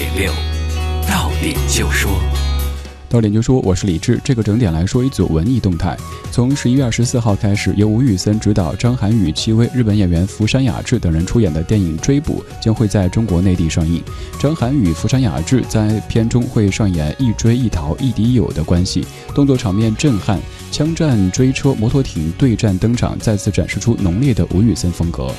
[0.00, 0.32] 点六，
[1.06, 2.10] 到点就说。
[3.06, 4.18] 到点就说，我是李志。
[4.24, 5.94] 这个整点来说一组文艺动态。
[6.30, 14.02] 从十一月二十四号开始，由吴宇森执导、张涵予、戚薇、日本演员福山雅治等人出演的电影《追捕》将会在中国内地上映。
[14.38, 20.40] 张涵予、福山雅治在片中会上演一追一逃、亦敌亦友的关系，动作场面震撼，
[20.72, 25.30] 枪战、追车、摩托艇对战登场，再次展示出浓烈的吴宇森风格。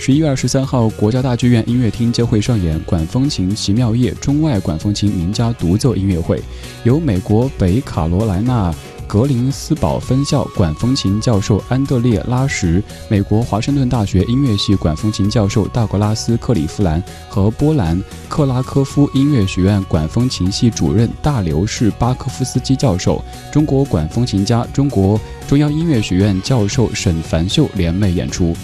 [0.00, 6.42] 十一月二十三号，国家大剧院音乐厅将会上演《管风琴奇妙夜》中外管风琴名家独奏音乐会，
[6.84, 8.74] 由美国北卡罗来纳
[9.06, 28.56] 格林斯堡分校管风琴教授安德烈拉什、美国华盛顿大学音乐系管风琴教授道格拉斯克里夫兰和波兰克拉科夫音乐学院管风琴系主任大流士巴科夫斯基教授、中国管风琴家、中国中央音乐学院教授沈凡秀联袂演出。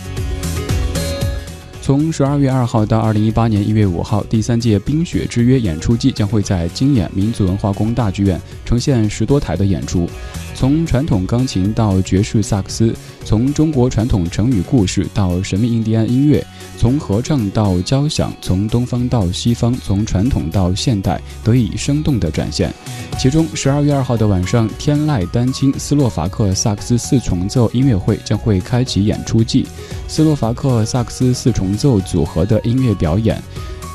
[1.87, 10.11] 从十二月二号到二零一八年一月五号，第三届《冰雪之约》演出季将会在金演民族文化宫大剧院呈现十多台的演出。
[10.53, 12.93] 从传统钢琴到爵士萨克斯，
[13.25, 16.45] 从中国传统成语故事到神秘印第安音乐，
[16.77, 22.75] 从合唱到交响，从东方到西方，从传统到现代，得以生动的展现。
[23.17, 29.65] 其中，十二月二号的晚上，天籁丹青斯洛伐克萨克斯四重奏音乐会将会开启演出季。
[30.09, 33.41] 斯洛伐克萨克斯四重奏组合的音乐表演，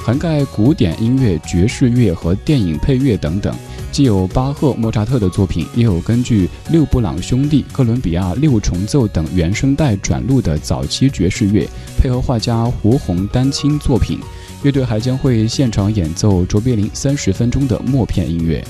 [0.04, 3.54] 涵盖古典音乐、爵士乐和电影配乐等等。
[3.92, 14.18] 既有巴赫、莫扎特的作品，也有根据六布朗兄弟、哥伦比亚六重奏等原声带转录的早期爵士乐，配合画家胡红丹青作品。
[14.64, 18.64] 乐队还将会现场演奏卓别林三十分钟的默片音乐。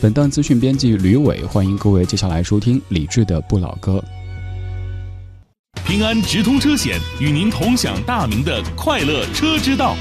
[0.00, 4.04] 本档资讯编辑吕伟，欢迎各位接下来收听李志的不老歌。
[5.86, 9.94] 平安直通车险与您同享大明的快乐车之道。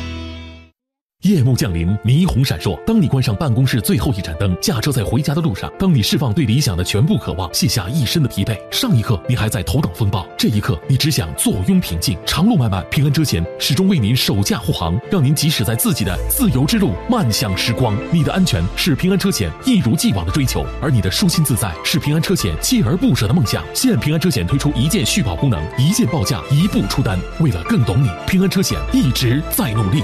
[1.23, 2.78] 夜幕降临，霓虹闪烁。
[2.84, 12.17] 当你关上办公室最后一盏灯，驾车在回家的路上，当你释放对理想的全部渴望，卸下一身的疲惫，上一刻你还在头等风暴，这一刻你只想坐拥平静。
[12.25, 17.95] 长路漫漫，平安车险始终为您守驾护航，让您即使在自己的自由之路漫向时光。
[18.12, 23.63] 你的安全是平安车险一如既往的追求，而你的舒心自在是平安车险锲而不舍的梦想。
[23.73, 27.17] 现平安车险推出一键续保功能，一键报价，一步出单。
[27.39, 30.03] 为了更懂你，平安车险一直在努力。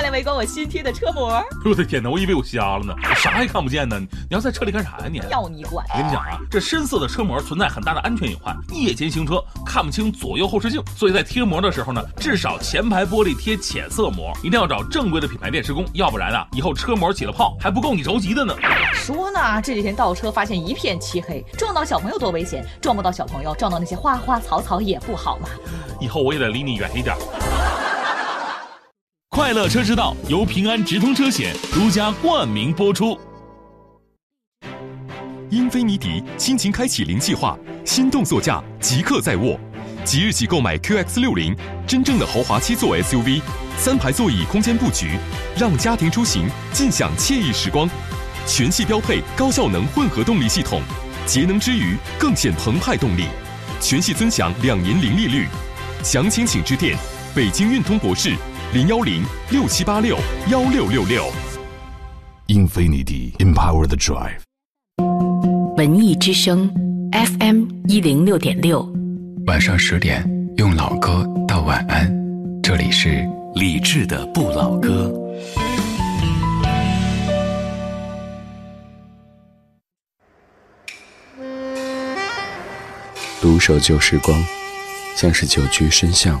[0.00, 1.44] 快来围观我新贴的车膜！
[1.62, 4.00] 我的天哪，我以为我瞎了呢，我啥也看不见呢。
[4.00, 5.04] 你要在车里干啥呀？
[5.12, 5.84] 你要你管！
[5.92, 18.54] 我跟你讲啊，这深色的车膜存在很大的安全隐患，夜间行车看不清左右后视镜，所以在贴膜的时候呢，至少前排玻璃贴浅色膜，一定要找正规的品牌店施工，要不然啊，以后车膜起了泡还不够你着急的呢。
[18.94, 25.48] 说呢，这几天倒车发现一片漆黑，撞到小朋友多危险，撞不到小朋友，撞到那些花花草草也不好嘛。
[26.00, 27.14] 以后我也得离你远一点。
[29.40, 33.18] 快乐车之道由平安直通车险独家冠名播出。
[35.48, 39.58] 英菲尼迪亲情开启零计划，心动座驾即刻在握，
[40.04, 41.56] 即日起购买 QX 六零，
[41.86, 43.40] 真正的豪华七座 SUV，
[43.78, 45.12] 三排座椅空间布局，
[45.56, 47.88] 让家庭出行尽享惬意时光。
[48.46, 50.82] 全系标配高效能混合动力系统，
[51.24, 53.24] 节能之余更显澎湃动力。
[53.80, 55.46] 全系尊享两年零利率，
[56.04, 56.94] 详情请致电
[57.34, 58.36] 北京运通博士。
[58.72, 60.16] 零幺零六七八六
[60.48, 61.28] 幺六六六
[62.46, 64.38] ，Infinity Empower the Drive。
[65.76, 66.72] 文艺之声
[67.10, 68.88] ，FM 一零六点六，
[69.48, 70.24] 晚上十点
[70.56, 72.08] 用老歌道晚安。
[72.62, 75.12] 这里是李志的不老歌。
[83.40, 84.40] 独守旧时光，
[85.16, 86.40] 像是久居深巷。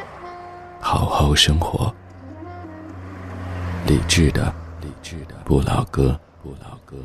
[0.83, 1.93] 好好生活，
[3.87, 6.97] 理智的，理智的不老歌，不老歌。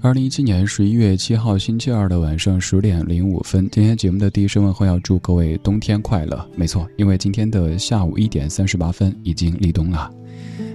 [0.00, 6.48] 二零一七年十一月七号星期二的晚上十点零五分，今天节目的第一声问候要祝各位冬天快乐。
[6.56, 10.10] 没错，因为今天的下午一点三十八分已经立冬了。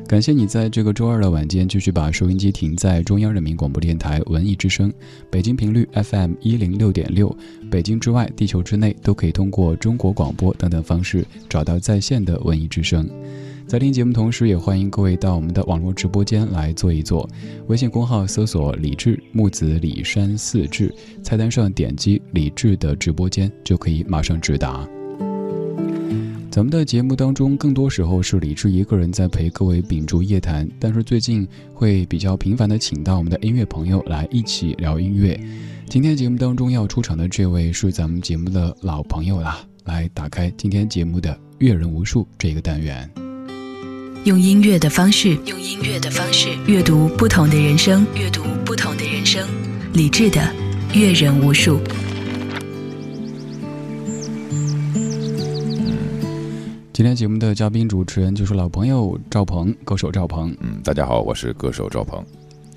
[0.07, 4.91] 感谢你在这个周二的晚间继续把收音机停在中央人民广播电台文艺之声，
[5.29, 7.35] 北京频率 FM 一零六点六，
[7.69, 13.05] 北京之外、地球之内都可以通过中国广播等等方式找到在线的文艺之声。
[13.67, 17.29] 在听节目同时，也欢迎各位到我们的网络直播间来坐一坐。
[17.67, 20.89] 微信公号搜索“李志木子李山四志”，
[21.21, 24.87] 菜单上点击“李志的直播间”就可以马上直达。
[26.57, 35.39] 咱们的节目当中，更多时候是李志一个人在陪各位秉烛夜谈，但是最近会比较频繁的请到我们的音乐朋友来一起聊音乐。
[35.87, 43.07] 今天节目当中要出场的这位是咱们节目的老朋友啦，来打开今天节目的“阅人无数”这个单元。
[44.23, 49.47] 用音乐的方式，用音乐的方式阅读不同的人生，阅读不同的人生。
[49.93, 50.41] 理智的
[50.95, 51.79] 阅人无数。
[56.97, 60.49] 今天节目的嘉宾主持人就是老朋友赵鹏，歌手赵鹏。
[60.61, 62.25] 嗯，大家好，我是歌手赵鹏。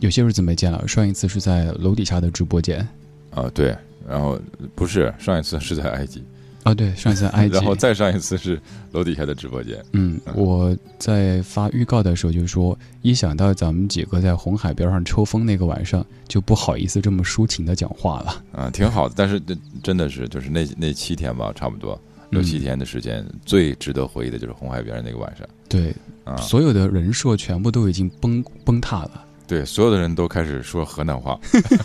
[0.00, 2.86] 有些日子没见了，上一次是在楼底下的直播间。
[3.30, 3.74] 啊，对，
[4.06, 4.38] 然后
[4.74, 6.22] 不是上一次是在埃及。
[6.64, 8.60] 啊，对，上一次埃及，然后再上一次是
[8.92, 9.82] 楼底下的直播间。
[9.92, 18.44] 嗯，我在发预告的时候就说，一想到咱们几个在红海边上抽风那个晚上，就不好意思这么抒情的讲话了。
[18.52, 19.40] 啊，挺好的，但是
[19.82, 21.98] 真的是就是那那七天吧，差不多
[22.30, 25.46] 六七天的时间，最值得回忆的就是红海边那个晚上。
[25.68, 25.94] 对，
[26.24, 29.24] 啊，所有的人设全部都已经崩崩塌了。
[29.50, 31.36] 对，所有的人都开始说河南话，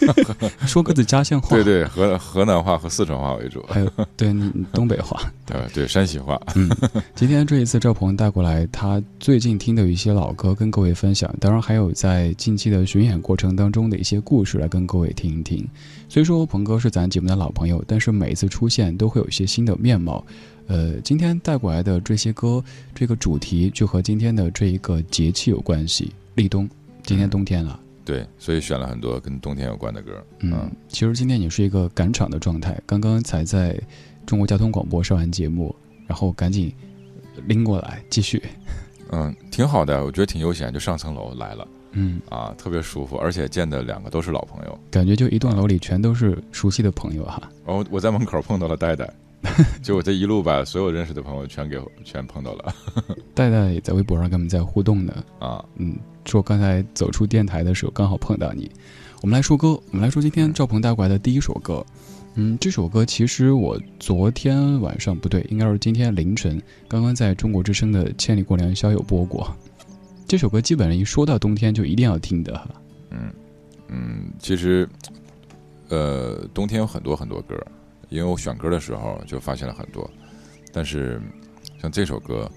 [0.67, 1.55] 说各自家乡话。
[1.55, 6.39] 对对，河河南话和四川话为主，还有对你东北话， 对对山西话。
[6.53, 6.69] 嗯，
[7.15, 15.67] 今天这一次赵鹏带过来他最近听的一些老歌跟各位分享，当然还有在近期的巡演过程当中的一些故事来跟各位听一听。
[16.07, 20.23] 虽说鹏哥是咱节目的老朋友，但是每一次出现都会有一些新的面貌。
[20.67, 22.63] 呃，今天带过来的这些歌，
[22.93, 26.69] 这个主题就和今天的这一个节气有关系，立冬。
[27.05, 30.11] 今天冬天了，对，所以选了很多跟冬天有关的歌。
[30.39, 33.79] 嗯，其实今天你是一个赶场的状态，刚刚才在
[34.25, 35.75] 中国交通广播上完节目，
[36.07, 36.73] 然后赶紧
[37.45, 38.41] 拎过来继续。
[39.11, 41.67] 嗯，挺好的，我觉得挺悠闲，就上层楼来了。
[41.91, 47.41] 嗯，啊，特别舒服，而且见的两个都是老朋友，感觉就一栋楼里全都是熟悉的朋友哈。
[47.65, 49.07] 然后我在门口碰到了戴戴。
[49.83, 52.73] 就我这一路把所有认识的朋友全给全碰到了，
[53.35, 58.69] 戴戴也在微博上跟我们在互动呢 啊，嗯，说刚才走出电台的时候刚好碰到你。
[59.21, 61.85] 我们来说歌，我们来说今天赵鹏带过来的第一首歌，
[62.35, 69.55] 嗯，这首歌其实我昨天晚上不对，应该是今天凌晨刚刚在中国之声的《千里过良宵》有播过。
[70.27, 72.69] 这首歌基本上一说到冬天就一定要听的，
[73.11, 73.33] 嗯
[73.87, 74.87] 嗯，其实
[75.89, 77.55] 呃冬天有很多很多歌。
[78.09, 80.07] 因为我选歌的时候就发现了很多，
[80.71, 81.19] 但是
[81.81, 82.49] 像这首歌，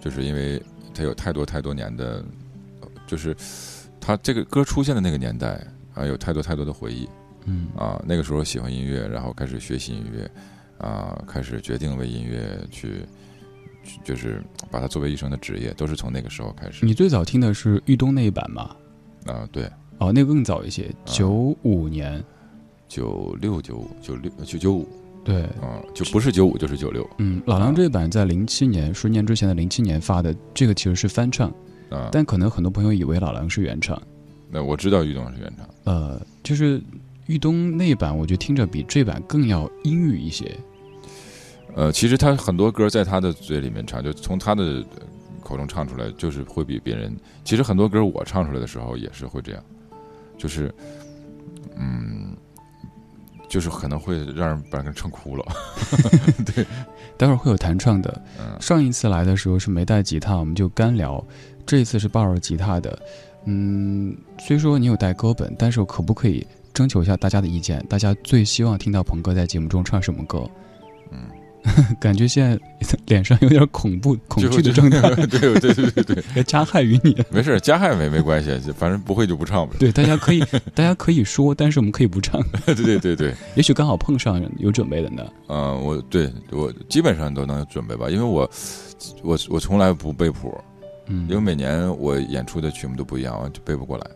[0.00, 0.60] 就是因为
[0.92, 2.24] 它有太多太多年的，
[3.06, 3.36] 就是
[4.00, 5.64] 他这个歌出现的那个年代
[5.94, 7.08] 啊，有太多太多的回忆。
[7.44, 10.28] 嗯啊，那个时候喜欢音乐，然后开始学习音乐，
[10.78, 13.06] 啊，开始决定为音乐去，
[14.04, 16.84] 就是把它作为一生的职业，都是从那个时候开始。
[16.84, 18.74] 你最早听的是豫东那一版吗？
[19.26, 19.70] 啊，对。
[19.98, 22.22] 哦，那个更早一些，九五年。
[22.88, 24.88] 九六九五九六九九五，
[25.24, 27.04] 对，啊，就不是九五就是九六。
[27.18, 31.52] 嗯，老狼这一版在零七年，十年之前的零七年发的，这个其实是翻唱，
[31.90, 34.00] 啊，但可能很多朋友以为老狼是原唱。
[34.50, 36.80] 那我知道玉东是原唱，呃，就是
[37.26, 40.56] 玉东那版，我觉得听着比这版更要阴郁一些。
[41.74, 44.84] 呃，其实他很多歌在他的嘴里面唱，就从他的
[45.42, 47.14] 口中唱出来，就是会比别人。
[47.44, 49.62] 其实很多歌我唱出来的时候也是会这样，
[50.38, 50.74] 就是，
[51.76, 52.36] 嗯。
[53.48, 55.44] 就是可能会让人把人唱哭了，
[56.44, 56.66] 对，
[57.16, 58.22] 待会儿会有弹唱的。
[58.60, 61.24] 上一次来的时候是没带吉他，我们就干聊。
[61.66, 62.98] 这一次是抱着吉他的，
[63.44, 67.84] 嗯，虽说你有带歌本，但是我可不可以征求一下大家的意见？
[67.88, 70.48] 大家最希望听到鹏哥在节目中唱什么歌？
[71.10, 71.18] 嗯。
[71.98, 72.56] 感觉现在
[73.06, 75.00] 脸上有点恐怖、恐惧的状态。
[75.26, 77.16] 对对对对对，要 加害于你。
[77.28, 79.74] 没事，加害没没关系，反正不会就不唱呗。
[79.76, 80.38] 对，大家可以，
[80.76, 82.40] 大家可以说，但是我们可以不唱。
[82.66, 85.26] 对对对对，也许刚好碰上有准备的呢。
[85.48, 88.48] 嗯，我对我基本上都能准备吧，因为我
[89.24, 90.56] 我我从来不背谱，
[91.06, 94.06] 嗯，因为每年我演出的曲目都不一样，就背不过来。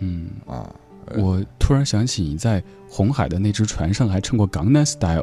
[0.00, 0.72] 嗯啊，
[1.16, 5.22] 我突然想起你在红海的那只船上还唱过《港南 Style》。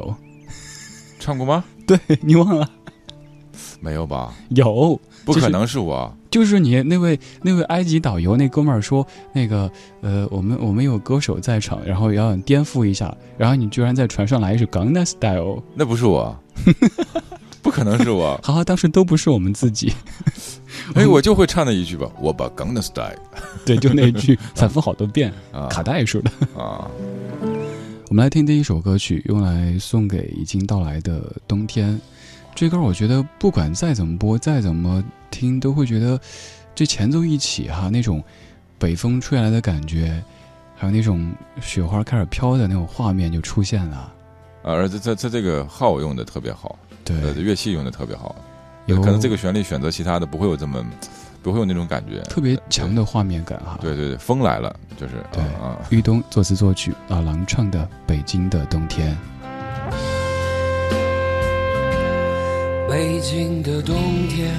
[1.18, 1.64] 唱过吗？
[1.86, 2.68] 对你忘了？
[3.80, 4.34] 没有吧？
[4.50, 6.12] 有，不可能是我。
[6.30, 9.70] 就是你那位那位埃及导游那哥们儿说，那个
[10.02, 15.56] 呃，我们我们有歌手在场，然后要颠覆一下，然后你居然在船上来一首《港南 Style》。
[15.74, 16.70] 那不是我，不
[17.76, 18.40] 可能是我。
[18.42, 19.92] 好好，当时都不是我们自己。
[20.94, 23.18] 哎，我就会唱那一句吧，我把 Gangnam Style。
[23.66, 25.30] 对，就那一句，反复好多遍，
[25.68, 26.88] 卡带似的啊。
[28.08, 32.00] 我们来听第一首歌曲，用来送给已经到来的冬天。
[32.54, 36.18] 这歌我觉得不管再怎么播，再怎么听，都会觉得
[36.74, 38.22] 这前奏一起哈，那种
[38.78, 40.22] 北风吹来的感觉，
[40.74, 41.30] 还有那种
[41.60, 43.96] 雪花开始飘的那种画面就出现了。
[44.62, 48.36] 啊，而且它它这个号用的特别好，对，乐器用的特别好。
[48.84, 50.84] 有可能这个旋律选择其他的不会有这么。
[51.42, 53.78] 不会有那种感觉，特别强的画面感哈。
[53.80, 55.78] 对对对，风来了，就是对啊。
[55.90, 59.12] 玉东作词作曲，老狼唱的《北京的冬天》。
[62.90, 63.94] 北京的冬
[64.28, 64.50] 天，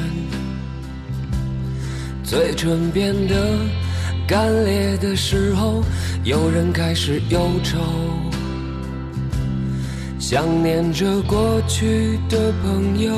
[2.23, 3.35] 嘴唇变得
[4.25, 5.83] 干裂的时候，
[6.23, 7.79] 有人开始忧愁，
[10.19, 13.11] 想念着过去的朋友。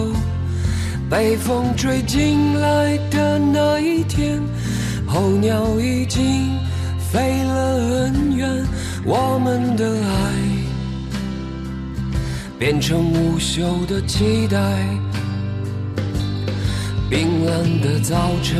[1.10, 4.40] 北风吹进来的那一天，
[5.08, 6.52] 候鸟已经
[7.12, 8.64] 飞了很远，
[9.06, 10.34] 我们的爱
[12.60, 14.60] 变成无休的期待。
[17.10, 18.60] 冰冷的早晨，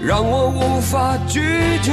[0.00, 1.40] 让我无法拒
[1.82, 1.92] 绝。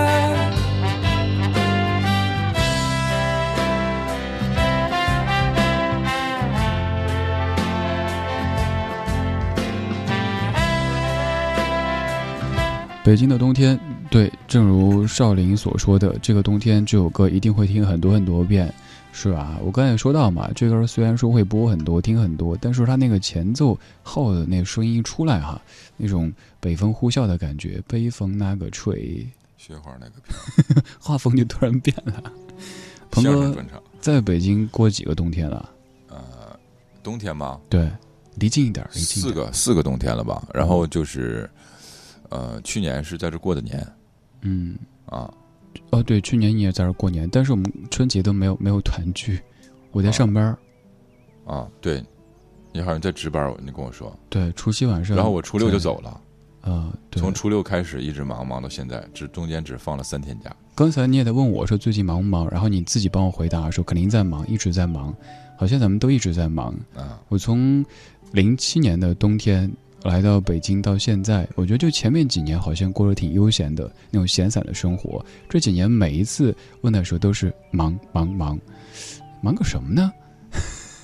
[13.03, 13.79] 北京的冬天，
[14.09, 18.73] 对，正如少林所说的，这个冬天这首歌一定会听很多很多遍。
[19.13, 19.59] 是吧？
[19.61, 25.61] 我刚才也说到嘛，这歌虽然说会播很多、听很多，但是它那个前奏后的那个声音一出来哈，
[25.97, 26.31] 那种
[26.61, 29.27] 北风呼啸的感觉，北风那个吹，
[29.57, 32.23] 雪花那个飘， 画风就突然变了。
[33.09, 33.53] 鹏哥
[33.99, 35.69] 在北京过几个冬天了？
[36.07, 36.17] 呃，
[37.03, 37.59] 冬天吗？
[37.67, 37.91] 对，
[38.35, 40.41] 离近一点，离近四个四个冬天了吧？
[40.53, 41.49] 然后就是，
[42.31, 43.87] 呃，去年是在这过的年，
[44.41, 45.31] 嗯啊。
[45.91, 49.39] 哦，对，去年你也在这过年，但是我们春节都没有没有团聚，
[49.91, 50.57] 我在上班
[51.45, 52.03] 啊，对，
[52.73, 54.13] 你好像在值班你跟我说。
[54.29, 55.15] 对，除夕晚上。
[55.15, 56.21] 然后我初六就走了。
[56.61, 60.55] 啊，从初六开始一直忙忙到现在，只中间只放了三天假。
[60.75, 65.15] 刚才你也在问我说最近忙不忙，然后你自己帮我回答说肯定在忙，一直在忙，
[65.57, 66.73] 好像咱们都一直在忙。
[66.95, 67.83] 啊，我从
[68.33, 69.71] 零七年的冬天
[70.03, 78.59] 来到北京到现在，我觉得就前面几年好像过得挺悠闲的那种闲散的生活，这几年每一次问的时候都是忙忙忙，
[79.41, 80.11] 忙个什么呢？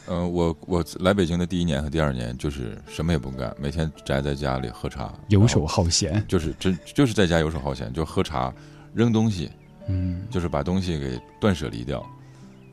[0.10, 6.24] 嗯，我我来北京的第一年和第二年就是什么也不干，每天宅在家里喝茶，游手好闲。
[6.28, 8.54] 就是真就是在家游手好闲，就喝茶、
[8.94, 9.52] 扔东西，
[9.88, 12.04] 嗯，就是把东西给断舍离掉，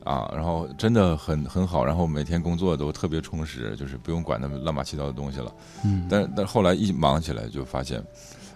[0.05, 5.53] 啊，然后真的很很好，然后每天工作都特别充实，就是不用管那么乱七八糟的东西了。
[5.83, 8.01] 嗯，但但后来一忙起来，就发现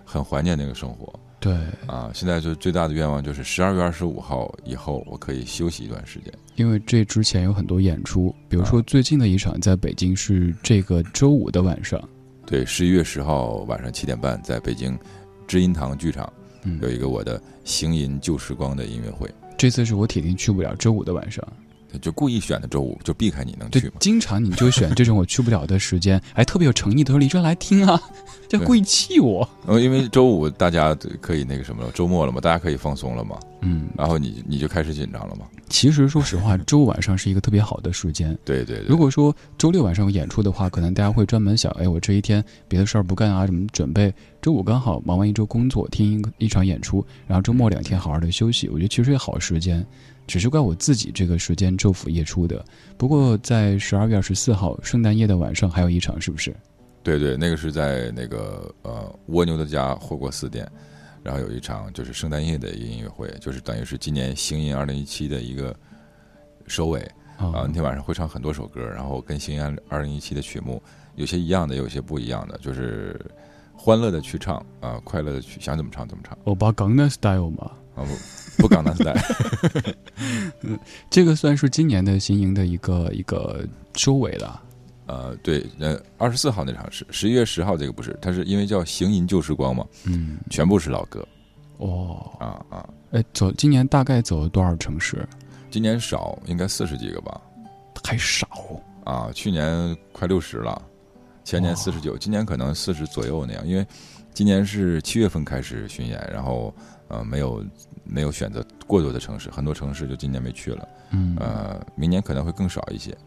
[0.06, 1.54] 很怀念那个生活对，
[1.88, 2.12] 啊。
[2.14, 6.32] 现在就最大的愿望就是十二月二十五号以后，我可以休息一段时间。
[6.56, 12.00] 因为这之前有很多演出，比如说最近的一场在北京是这个周五的晚上，
[12.46, 14.98] 对，十一月十号晚上七点半，在北京
[15.48, 16.32] 知音堂剧场
[16.64, 21.46] 嗯有，一个我的《行吟旧时光》的音乐会，这次是我铁定去不了周五的晚上。
[22.02, 28.00] 就故意选的周五，就避开你能去吗？，经常你就选这种我去不了的时间，还特别有诚意的说：“李真来听啊！”
[28.48, 29.48] 就故意气我。
[29.66, 35.48] 呃，因为周五大家可以那个什么了，周末了嘛，大家可以放松了嘛，嗯，然后你你就开始紧张了嘛。
[35.68, 38.38] 其实说实话，周五晚上是一个特别好的时间。
[38.46, 44.14] 对对对，如果说周六晚上有演出的话，可能大家会专门想：哎，我这一天别的事儿不干啊，什么准备？
[44.42, 49.86] 周五刚好忙完一周工作，听一一场演出，然后周末两天好好的休息，我觉得其实也好时间。
[50.26, 52.64] 只是怪我自己这个时间昼伏夜出的。
[53.00, 56.56] 不过在十二月二十四号圣诞夜的晚上还有一场，是不是？
[57.02, 60.70] 对对，那个是在那个呃蜗牛的家火锅四店，
[61.24, 65.76] 然后有一场就是圣诞夜的一个音乐会，就是等于是今年星音二零一七的一个
[66.68, 67.00] 收尾
[67.36, 67.48] 啊。
[67.48, 70.80] 啊那天晚上会唱很多首歌，然后跟星音二零一七的曲目
[71.16, 73.20] 有些一样的，有些不一样的，就是
[73.82, 78.04] 欢乐的去唱啊，快乐的去想怎么唱怎么唱欧巴港南 style 嘛，啊，
[78.58, 79.16] 不不港南 style。
[81.10, 84.62] 这个算是今年的新营的一个一个收尾了。
[85.06, 91.26] 呃，对，呃，二十四号那场是十一月十号，这个不是，它是因为叫《行吟旧时光》嘛，嗯，全部是老歌
[91.78, 92.88] 哦，啊啊。
[93.12, 95.26] 哎，走，今年大概走了多少城市？
[95.72, 97.40] 今年少，应该四十几个吧？
[98.04, 98.48] 还少。
[99.06, 100.80] 啊，去年快六十了，
[101.50, 103.68] 前年四十九，今年可能四十左右那样。
[103.68, 103.84] 因为
[104.36, 106.72] 今年是七月份开始巡演，然后
[107.08, 107.66] 呃没有
[108.04, 110.88] 没有选择过多的城市，很多城市就今年没去了。
[111.10, 113.18] 嗯，呃，明年可能会更少一些。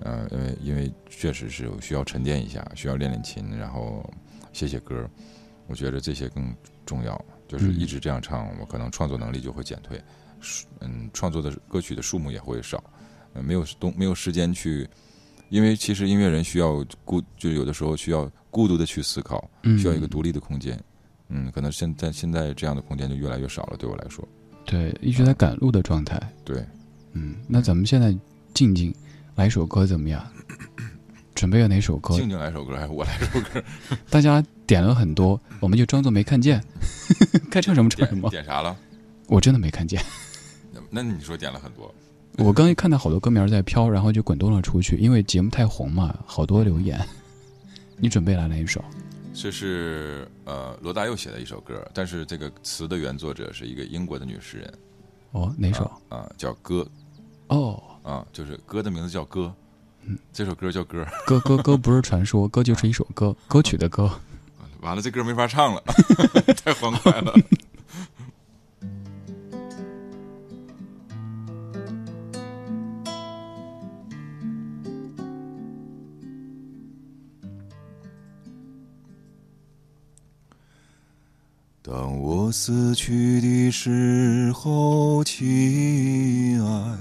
[0.00, 4.04] 呃，因为因为确实是有需要沉淀一下，需要练练琴，然后
[4.52, 5.08] 写写歌。
[5.68, 6.52] 我觉得这些更
[6.84, 7.24] 重要。
[7.46, 10.02] 就是嗯一直这样唱，我可能创作能力就会减退，
[10.40, 12.82] 数嗯，创作的歌曲的数目也会少，
[13.34, 14.88] 呃，没有东没有时间去，
[15.50, 20.78] 因为其实音乐人需要孤，就有的时候需要孤独的去思考，嗯需要一个独立的空间。
[21.28, 24.26] 嗯，可能现在现在这样的空间就越来越少了，对我来说。
[24.64, 26.20] 对，一直在赶路的状态。
[26.44, 26.64] 对，
[27.12, 28.16] 嗯，那咱们现在
[28.54, 28.94] 静静
[29.34, 30.24] 来一首歌怎么样？
[31.34, 32.14] 准备了哪首歌？
[32.16, 33.62] 静静来首歌，还是我来首歌？
[34.10, 36.62] 大家点了很多，我们就装作没看见，
[37.50, 38.30] 该唱什么唱什点么。
[38.30, 38.76] 点啥了？
[39.26, 40.02] 我真的没看见，
[40.72, 41.94] 那那你说点了很多，
[42.38, 46.98] 我刚一看到好多歌名在飘，然后就滚动了出去，因为节目太红嘛，好多留言。
[47.98, 48.82] 你准备来哪一首？
[49.32, 54.74] 这是呃罗大佑写的一首歌，但是这个词的原作者是一个英国的女诗人，
[55.32, 55.84] 哦，哪首？
[56.08, 56.86] 啊啊叫歌
[57.48, 59.52] 哦，啊，就是歌的名字叫歌，
[60.04, 64.10] 嗯这首歌叫歌，歌歌歌不是传说， 歌就是一首歌，歌曲的歌。
[64.80, 65.82] 完了这歌没法唱了，
[66.64, 67.34] 太欢快了。
[81.82, 86.98] 当我死去的时候，亲爱，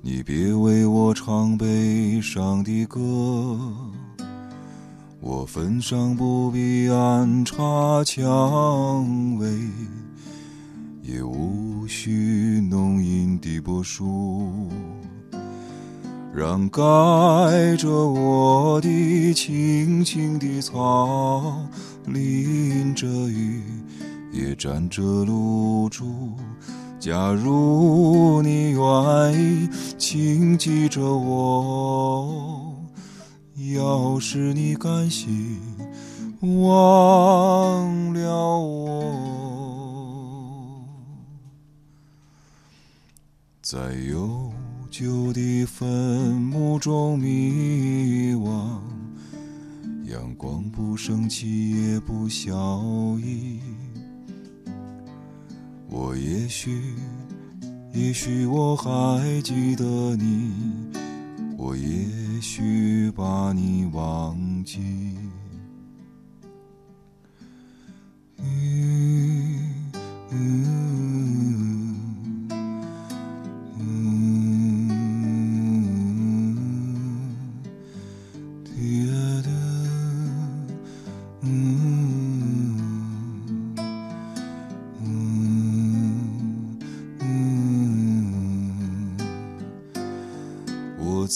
[0.00, 3.60] 你别为我唱悲伤的歌。
[5.20, 9.46] 我坟上不必安插蔷薇，
[11.02, 14.70] 也无需浓荫的柏树，
[16.34, 16.80] 让盖
[17.76, 21.62] 着我的青青的草，
[22.12, 23.62] 淋着雨，
[24.32, 26.32] 也沾着露珠。
[26.98, 29.68] 假如你愿意
[29.98, 32.76] 请记着我。
[33.74, 35.60] 要是你甘心
[36.40, 39.14] 忘了我，
[43.60, 43.78] 在
[44.10, 44.50] 悠
[44.90, 48.78] 久的坟墓中迷惘，
[50.10, 52.52] 阳光不升起也不消
[53.18, 53.60] 翳，
[55.88, 56.82] 我也许，
[57.92, 59.84] 也许我还记得
[60.16, 60.52] 你，
[61.56, 64.80] 我也许把你忘记。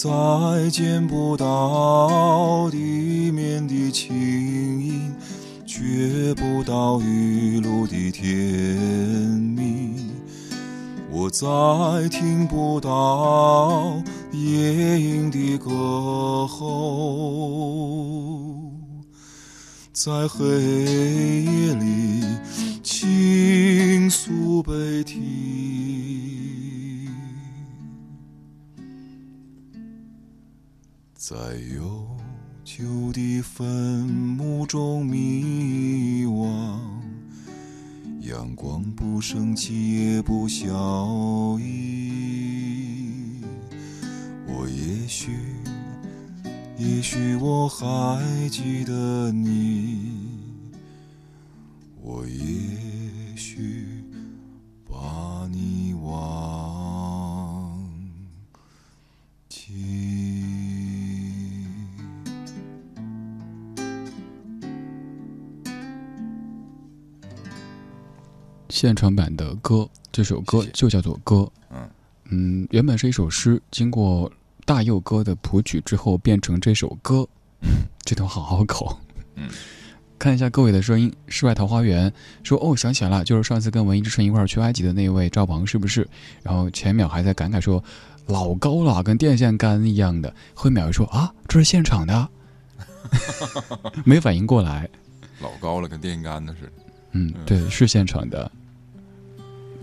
[0.05, 4.15] 再见不到地面的轻
[4.79, 5.11] 音，
[5.65, 9.95] 觉不到雨露的甜蜜，
[11.09, 11.47] 我再
[12.09, 13.99] 听不到
[14.31, 16.61] 夜莺的歌喉，
[19.91, 22.23] 在黑夜里
[22.83, 25.03] 倾诉悲
[31.27, 31.35] 在
[31.75, 32.05] 悠
[32.63, 36.77] 久的坟墓中迷惘，
[38.21, 40.67] 阳光不升起也不消
[41.57, 43.41] 翳。
[44.45, 45.31] 我也许，
[46.77, 50.29] 也许我还记得你，
[52.03, 53.94] 我也许
[68.75, 71.35] 现场版的歌，这首歌就叫做《歌》。
[71.69, 71.89] 嗯
[72.25, 74.29] 嗯，原本是一首诗，经过
[74.65, 77.25] 大佑哥的谱曲之后，变成这首歌。
[78.03, 78.99] 这都好好口。
[79.35, 79.47] 嗯，
[80.19, 81.09] 看一下各位的声音。
[81.29, 82.11] 世外桃花源
[82.43, 86.05] 说：“哦，想起来了，就是上次跟文艺之声一块儿去埃及的那位赵鹏，是不是？”
[86.43, 87.81] 然后前秒还在感慨说
[88.27, 92.29] ：“老高了，跟电线杆一样的。”后秒又说：“啊，这是现场的。
[94.03, 94.89] ”没反应过来。
[95.39, 96.71] 老高了，跟电线杆子似的。
[97.13, 98.51] 嗯，对，是现场的。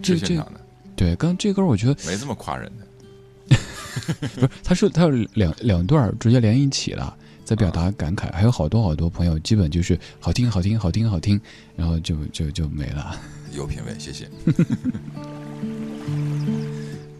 [0.02, 0.60] 是现场的，
[0.96, 3.56] 对，刚这歌我觉得没这么夸人的，
[4.34, 11.40] 不是，他是他是两两段直接连一起了，在表达感慨，还有好多好多朋友，基本就是好听好听好听好听，
[11.76, 13.20] 然后就就就没了。
[13.52, 14.28] 有品位，谢谢。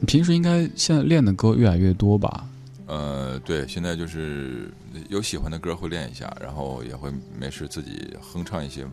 [0.01, 2.49] 你平时应该现在练的歌越来越多吧？
[2.87, 4.73] 呃，对，现在就是
[5.09, 8.87] 有喜欢的歌会练一下，然后也会没事自己哼唱一些。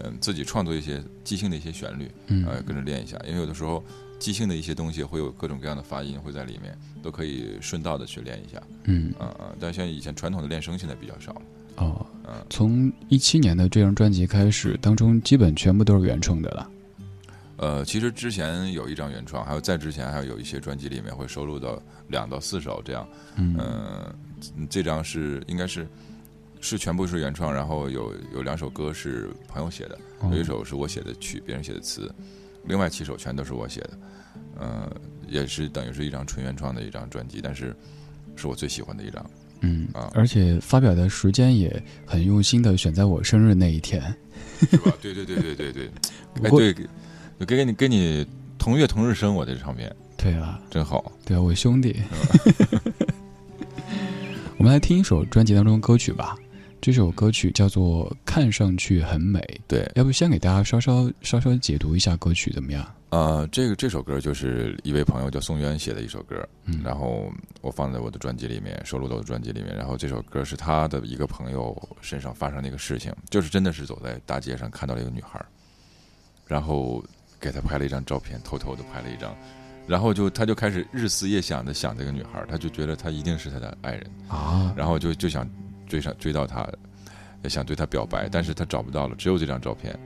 [0.00, 2.10] 嗯，自己创作一些即兴的一些旋律，
[2.46, 3.18] 呃，跟着练一下。
[3.26, 3.82] 因为有的时候
[4.18, 8.62] 即兴的一些东西会有各种各样的发音会在里面，都可以顺道的去练一下。
[8.84, 9.54] 嗯，啊啊！
[9.58, 11.42] 但像以前传统的练声现在比较少了。
[11.76, 16.70] 哦，嗯，从一七年的这张专辑开始，当中基本全部都是原创的了。
[17.56, 23.08] 呃，其实之前有一张原创，还有在之前还有有一些专辑里面会收录到两到四首这样。
[23.36, 23.58] 嗯，
[24.70, 25.86] 这张是应该是。
[26.60, 29.98] 是全部是原创，然后有有两首歌是朋友写的，
[30.30, 32.12] 有一首是我写的曲，别人写的词，
[32.64, 33.90] 另外七首全都是我写的，
[34.60, 34.90] 嗯，
[35.28, 37.74] 也是等于是一张纯原创的一张专辑，但是
[38.36, 44.02] 是我最喜欢的一张，嗯啊，而且发表的时间也很用心的选在我生日那一天，
[44.70, 44.92] 是吧？
[45.00, 45.90] 对对对对对对，
[46.42, 46.74] 哎对，
[47.46, 48.26] 跟跟 你跟你
[48.58, 51.96] 同月同日生，我的唱片，对啊，真好，对啊，我兄弟，
[54.58, 56.36] 我们来听一首专辑当中的歌曲吧。
[56.80, 62.86] 这首歌曲叫做《看上去很美》，对，要不先给大家稍稍稍稍解读一下歌曲怎么样？
[63.10, 69.74] 呃，这个这首歌就是一位朋友叫宋渊写的一首歌，嗯，然后我放在我的专辑里面，收录到我的专辑里面。
[69.74, 75.44] 然后这首歌是他的一个朋友身上发生的一个事情，就是真的是走在大街上看到了一个女孩，
[76.46, 77.02] 然后
[77.40, 79.34] 给他拍了一张照片，偷偷的拍了一张，
[79.86, 85.48] 然后就他就开始日思夜想的想这个女孩，他就觉得她一定是他的爱人啊，然后就就想。
[85.88, 86.68] 追上追到他，
[87.48, 89.98] 想对他表白，但是他找不到了，只有这张照片。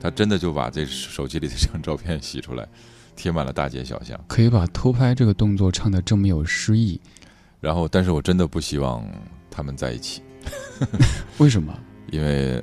[0.00, 2.68] 他真的就把这手机里的这张照片洗出来，
[3.16, 4.18] 贴满了大街小巷。
[4.28, 7.00] 可以把偷拍这个动作唱得这么有诗意。
[7.60, 9.04] 然后，但是我真的不希望
[9.50, 10.22] 他们在一起。
[11.38, 11.76] 为什么？
[12.12, 12.62] 因为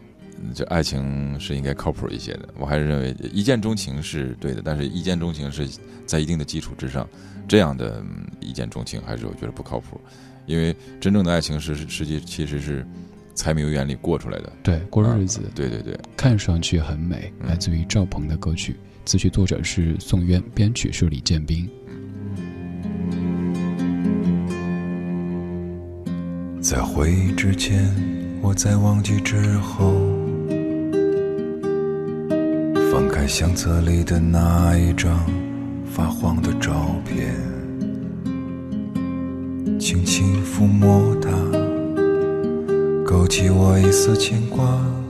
[0.54, 2.48] 这爱情是应该靠谱一些的。
[2.58, 5.68] 我还是认为一见钟情是对的，但是一见钟情是
[6.06, 7.06] 在一定的基础之上，
[7.50, 8.02] 这样的
[8.40, 10.00] 一见钟情还是我觉得不靠谱。
[10.46, 12.86] 因为真正的爱情是实际其实是
[13.34, 21.70] 柴米油盐里过出来的，对，过日子，对对对，看上去很美，来自于赵鹏的歌曲，词曲作者是宋渊，编曲是李建斌。
[26.62, 27.94] 在回忆之前，
[28.42, 29.94] 我在忘记之后，
[32.92, 35.24] 翻开相册里的那一张
[35.86, 37.36] 发黄的照片，
[39.88, 41.30] 轻轻抚摸它，
[43.06, 45.05] 勾起我一丝牵挂。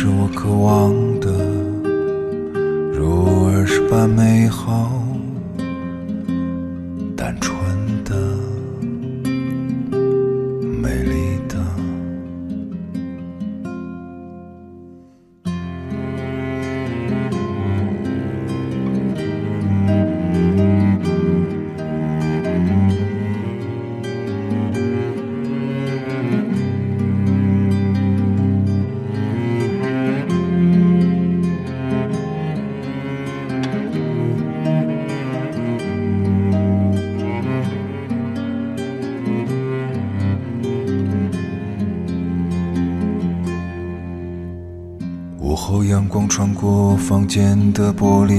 [0.00, 0.94] 是我渴望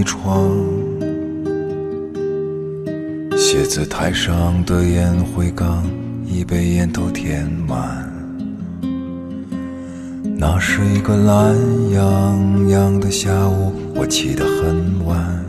[0.04, 0.50] 窗，
[3.38, 5.84] 写字台上的烟灰缸
[6.26, 8.10] 已被烟头填满。
[10.38, 11.56] 那是一个懒
[11.92, 15.46] 洋洋的下午，我起得很晚，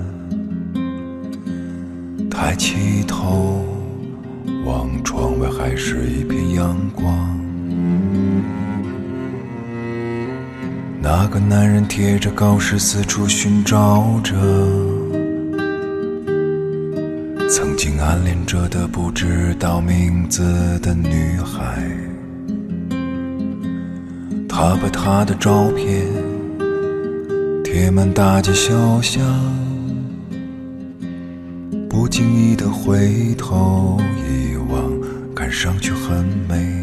[2.30, 3.64] 抬起头
[4.66, 7.41] 望窗外，还是一片阳光。
[11.04, 14.34] 那个男人贴着告示四处寻找着，
[17.50, 21.84] 曾经暗恋着的不知道名字的女孩。
[24.48, 26.06] 他把她的照片
[27.64, 29.20] 贴满大街小巷，
[31.90, 34.80] 不经意的回头一望，
[35.34, 36.81] 看上去很美。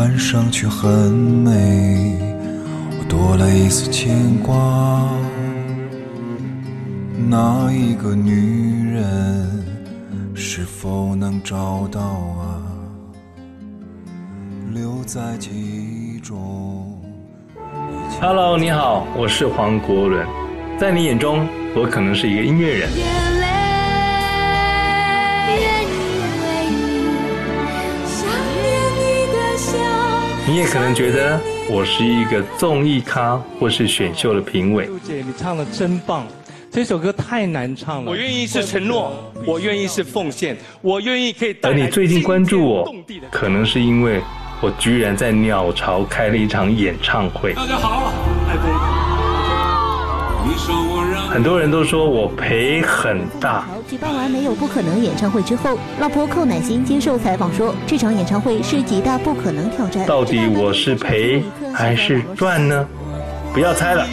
[0.00, 2.14] 看上去很美，
[3.00, 4.54] 我多了一丝牵挂。
[7.28, 9.66] 那一个女人，
[10.36, 12.62] 是否能找到啊？
[14.72, 16.96] 留在记忆中。
[18.20, 20.24] Hello，你好，我是黄国伦。
[20.78, 22.88] 在你眼中，我可能是一个音乐人。
[30.48, 34.86] 你也可能觉得我是一个综艺咖，或是选秀的评委。
[34.86, 36.26] 杜姐，你唱的真棒，
[36.72, 38.10] 这首歌太难唱了。
[38.10, 39.12] 我愿意是承诺，
[39.44, 41.54] 我愿意是奉献，我愿意可以。
[41.62, 42.90] 而你最近关注我，
[43.30, 44.22] 可能是因为
[44.62, 47.52] 我居然在鸟巢开了一场演唱会。
[47.52, 48.10] 大家好，
[48.48, 48.88] 爱疯狂。
[51.30, 53.66] 很多人都说我赔很大。
[53.86, 60.06] 举办完没有不可能演唱会之后，老婆寇乃馨接受采访说，这场演唱会是极大不可能挑战。
[60.06, 61.42] 到底我是赔
[61.74, 62.86] 还是赚呢？
[63.52, 64.06] 不要猜了，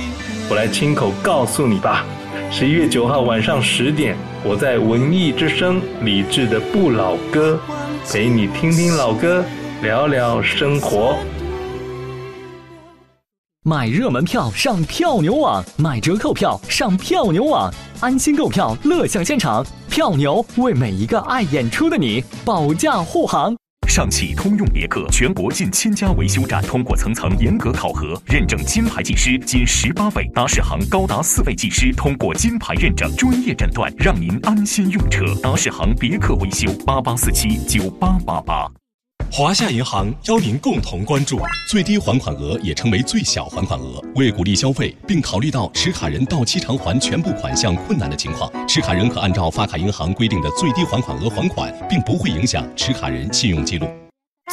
[0.49, 2.05] 我来亲口告诉你吧。
[2.51, 7.57] 十一月九号晚上十点，我在文艺之声李志的不老歌，
[8.11, 9.41] 陪你听听老歌，
[9.81, 11.15] 聊聊生活。
[13.67, 19.65] 买热门票上票牛网，买折扣票上票牛网，安心购票，乐享现场。
[19.89, 23.55] 票牛为每一个爱演出的你保驾护航。
[23.89, 35.25] 上汽通用别克全国近千家维修站通过层层严格考核，认证金牌技师仅十八位，达世行高达四位技师通过金牌认证，专业诊断，让您安心用车。
[35.41, 38.71] 达世行别克维修八八四七九八八八。
[39.31, 41.37] 华夏银行邀您共同关注
[41.69, 44.01] 最低还款额，也称为最小还款额。
[44.15, 53.85] 为鼓励消费，并考虑到持卡人到期偿还全部款项困难的情况，持卡人可按照发卡银行规定的最低还款额还款，并不会影响持卡人信用记录。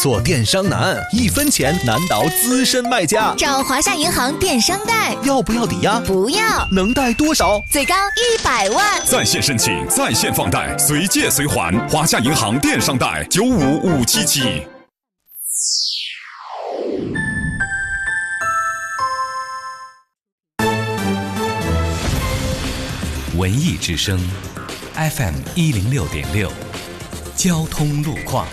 [0.01, 3.35] 做电商难，一分钱难倒资深卖家。
[3.37, 6.01] 找华夏银行电商贷，要不要抵押？
[6.01, 6.67] 不要。
[6.73, 7.61] 能贷多少？
[7.71, 9.01] 最高一百万。
[9.05, 11.73] 在线申请，在线放贷，随借随还。
[11.91, 14.63] 华夏银行电商贷九五五七七。
[23.37, 24.19] 文艺之声
[24.95, 26.51] ，FM 一零六点六，
[27.37, 28.47] 交通路况。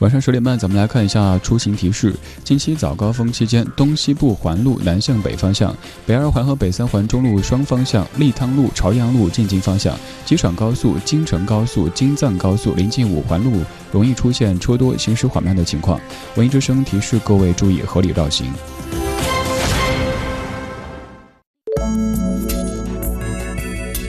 [0.00, 2.14] 晚上十点半，咱们来看一下出行提示。
[2.42, 16.00] 近期早高峰期间，东西部环路南向北方向、北二环和北三环中路双方向、立汤路、朝阳路进京方向、机场高速、京承高速、京藏高速临近五环路容易出现车多、行驶缓慢的情况。
[16.34, 18.50] 文艺之声提示各位注意合理绕行。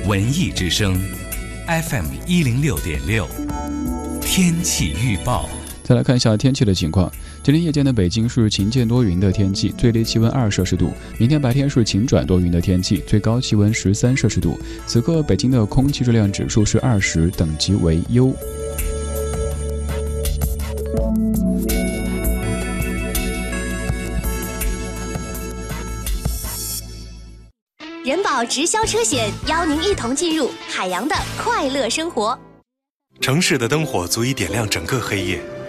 [0.08, 0.97] 文艺之声
[1.67, 3.27] ，FM 一零六点六，
[4.21, 5.49] 天气预报。
[5.84, 7.12] 再来看一下天气的情况。
[7.44, 10.94] 今天夜间的北京是晴间多云的天气，最低气温二摄氏度。
[11.17, 14.60] 明天白天是晴转多云的天气，最高气温十三摄氏度。
[14.86, 18.34] 此刻北京的空气质量指数是二十，等级为优。
[28.04, 32.38] 人保直销车险邀您一同进入海洋的快乐生活。
[33.22, 35.41] 城市的灯火足以点亮整个黑夜，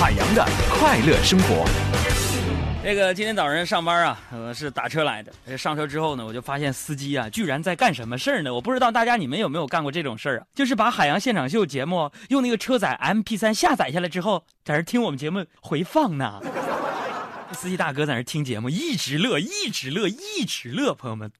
[0.00, 1.62] 海洋的快乐生活。
[2.82, 5.58] 那个今天早上上班啊，我是打车来的。
[5.58, 8.54] 上车之后呢，我就发现司机啊，居然在干什么事儿呢？
[8.54, 10.46] 我不知道大家你们有没有干过这种事儿啊？
[10.54, 16.40] 就是把海洋现场秀节目用那个车载 MP3 下载下来之后，在那听我们节目回放呢。
[17.52, 21.30] 司机大哥在那听节目，一直乐，一直乐，一直乐，朋友们。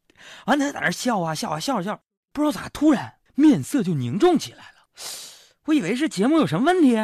[0.44, 1.98] 完，他在那笑啊笑啊笑着笑，
[2.34, 5.02] 不知道咋突然面色就凝重起来了。
[5.64, 6.98] 我以为是节目有什么问题，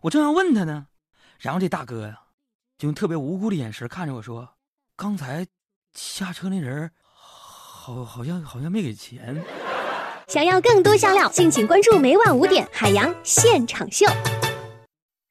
[0.00, 0.86] 我正要问他呢，
[1.42, 2.16] 然后这大哥呀，
[2.78, 4.48] 就用特别无辜的眼神看着我说
[4.96, 5.44] ：“刚才
[5.92, 9.42] 下车那人，好好像好像没给钱。”
[10.28, 14.06] 想要更多香料，敬请关注每晚五点海洋现场秀。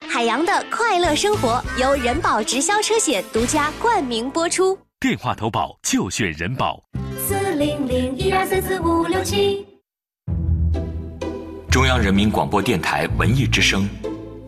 [0.06, 4.78] 海洋的快乐生活由人保直销车险独家冠名播出。
[5.00, 6.84] 电话投保就选人保。
[7.26, 9.65] 四零零一二三四五六七。
[11.71, 13.88] 中央人民广播电台文艺之声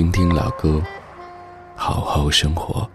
[0.00, 0.82] 听听老歌，
[1.76, 2.88] 好好生活。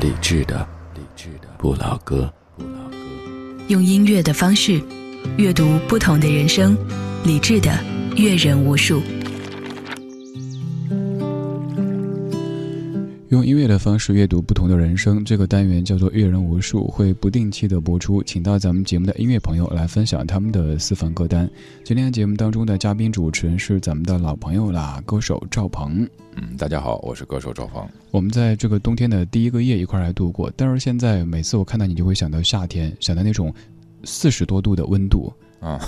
[0.00, 2.96] 理智的，理智的不老歌，不老歌。
[3.66, 4.80] 用音乐的方式
[5.36, 6.78] 阅读不同的人生，
[7.24, 7.76] 理智的
[8.14, 9.02] 阅人无数。
[13.58, 21.50] 乐的方式阅读不同的人生，这个单元叫做“阅人无数”，会不定期的播出，请到咱们节目的音乐朋友来分享他们的私房歌单。
[21.82, 26.08] 今天节目当中的嘉宾主持人是咱们的老朋友啦，歌手赵鹏。
[26.36, 27.84] 嗯，大家好，我是歌手赵鹏。
[28.12, 33.52] 我们在这个冬天的第一个夜一块来度过，但是现在每次我看到你，就会想到夏天，想到那种
[34.04, 35.32] 四十多度的温度。
[35.60, 35.80] 啊，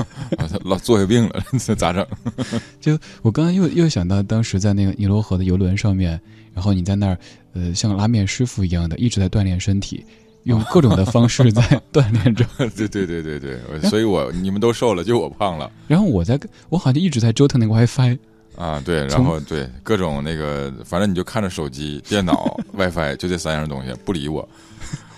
[0.64, 2.06] 老坐下病了，这 咋整？
[2.80, 6.20] 就我刚刚又又想到当时在那个尼罗河的游轮上面，
[6.54, 7.18] 然后你在那儿，
[7.54, 10.04] 呃，像拉面师傅一样的一直在锻炼身体，
[10.44, 12.44] 用各种的方式在锻炼着。
[12.58, 15.70] 对对对对对，所以我你们都瘦了，就我胖了。
[15.88, 16.38] 然后我在，
[16.68, 18.18] 我好像一直在折腾那个 WiFi。
[18.56, 24.48] 啊，对，然后对各种那个，反正你就看着手机、电脑、WiFi，就这三样东西，不理我。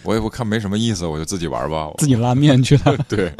[0.03, 2.96] 我也不看没什么意思，我就自己玩吧，自己拉面去了。
[3.09, 3.32] 对，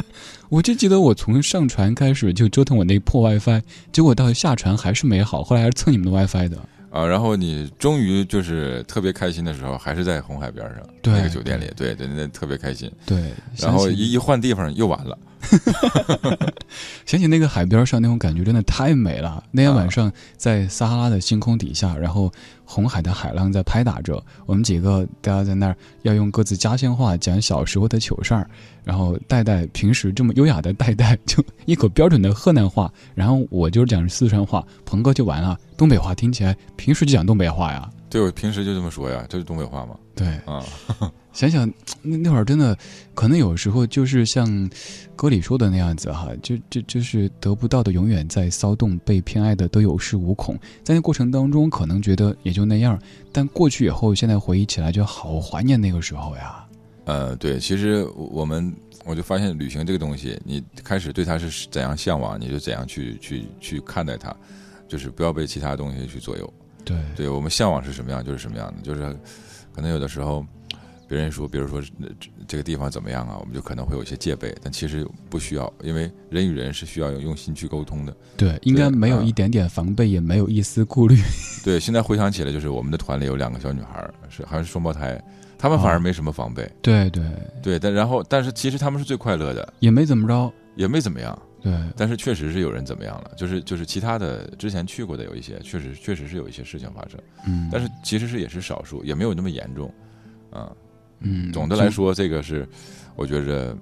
[0.49, 6.57] 我就记得我从上船开始就折腾我那破 WiFi，结果到下船还是没好，后来还是蹭你们的 WiFi 的。
[6.91, 12.91] 啊，然后你终于就是特别开心的时候，还是在红海边上那个酒店里，对对，那特别开心。
[13.05, 15.17] 对，然后一一换地方又完了。
[17.05, 19.43] 想起那个海边上那种感觉，真的太美了。
[19.51, 22.31] 那天晚上在撒哈拉的星空底下，然后
[22.65, 28.49] 红海的海浪在拍打着，我们几个大家在那儿要用各自家乡话讲小时候的糗事儿。
[28.83, 37.89] 然后戴戴平时这么优雅的戴戴，就一口标准的河南话，然后我就讲四川话，鹏哥就完了，东北话听起来平时就讲东北话呀。
[38.09, 39.95] 对，我平时就这么说呀，这是东北话嘛。
[40.15, 40.63] 对啊。
[41.39, 41.71] 想想
[42.01, 42.77] 那那会儿真的，
[43.13, 44.69] 可能有时候就是像
[45.15, 50.59] 歌里说的那样子哈，就就就是得不到的永远在骚动，被偏爱的都有恃无恐。
[50.83, 56.65] 在那过程当中，可能觉得也就那样，但过去以后，现在回忆起来就好怀念那个时候呀。
[57.05, 58.73] 呃，对，其实我们
[59.05, 64.35] 我就发现旅行这个东西，你开始对它是怎样向往，你就怎样去去去看待它，
[64.89, 66.53] 就是不要被其他东西去左右。
[66.83, 69.17] 对，对我们向往是什么样，就是什么样的，就是
[69.73, 70.45] 可能有的时候。
[71.09, 71.89] 别人说，比如说这
[72.47, 78.15] 这个地方怎么样啊，我们就可能会有一些戒备，但其实不需要，因为人与人是需要用用心去沟通的。
[78.37, 81.17] 对，应该没有一点点防备，也没有一丝顾虑。
[81.65, 85.19] 对，现在回想起来，就是我们的团里有两个小女孩，是好像是双胞胎，
[85.57, 86.71] 她们反而没什么防备。
[86.79, 87.23] 对对
[87.63, 91.37] 对，但然后但是其实她们是最快乐的，也没怎么着，也没怎么样。
[91.61, 97.19] 对，但是确实是有人怎么样了，就是就是其他的之前去过的有一些，确实确实是有一些事情发生。
[97.47, 99.91] 嗯，但是其实是也是少数，也没有那么严重，
[100.51, 100.69] 啊。
[100.69, 100.75] 嗯，
[101.51, 102.67] 总的来说，这个是
[103.15, 103.75] 我觉着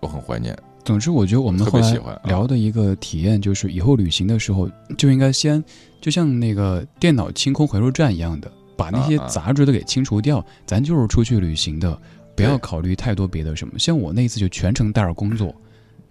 [0.00, 0.56] 我很怀念。
[0.84, 5.62] 总之，我觉得我们后来聊的一个体验就是，以后旅行的时候就应该先，
[6.00, 10.44] 就像那个电脑清空回收站一样的，把那些杂质都给清除掉。
[10.66, 11.98] 咱就是出去旅行的，
[12.36, 13.78] 不要考虑太多别的什么。
[13.78, 15.54] 像我那次就全程带着工作，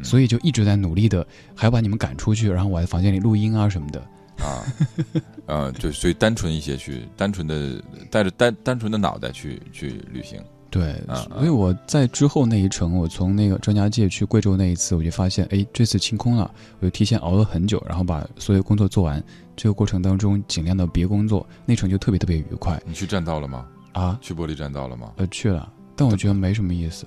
[0.01, 1.23] 所以就一直在努力的，
[1.53, 4.03] 还要把你们赶出去，然后我在房间里录音啊什么的。
[4.39, 4.63] 啊，
[5.47, 10.41] 呃，就所以单纯一些去，单纯的带着单单纯的脑袋去去旅行。
[10.69, 10.99] 对，
[11.35, 19.23] 所以我在之后那一程，我从那个张家界去贵州那一次，我就发现，哎，这次清空了，我就提前熬了很久，然后把所有工作做完。
[19.55, 22.81] 这个过程当中，尽量的别工作，那程就特别特别愉快。
[22.87, 23.67] 你去栈道了吗？
[23.91, 25.11] 啊，去玻璃栈道了吗？
[25.17, 27.05] 呃，去了，但我觉得没什么意思。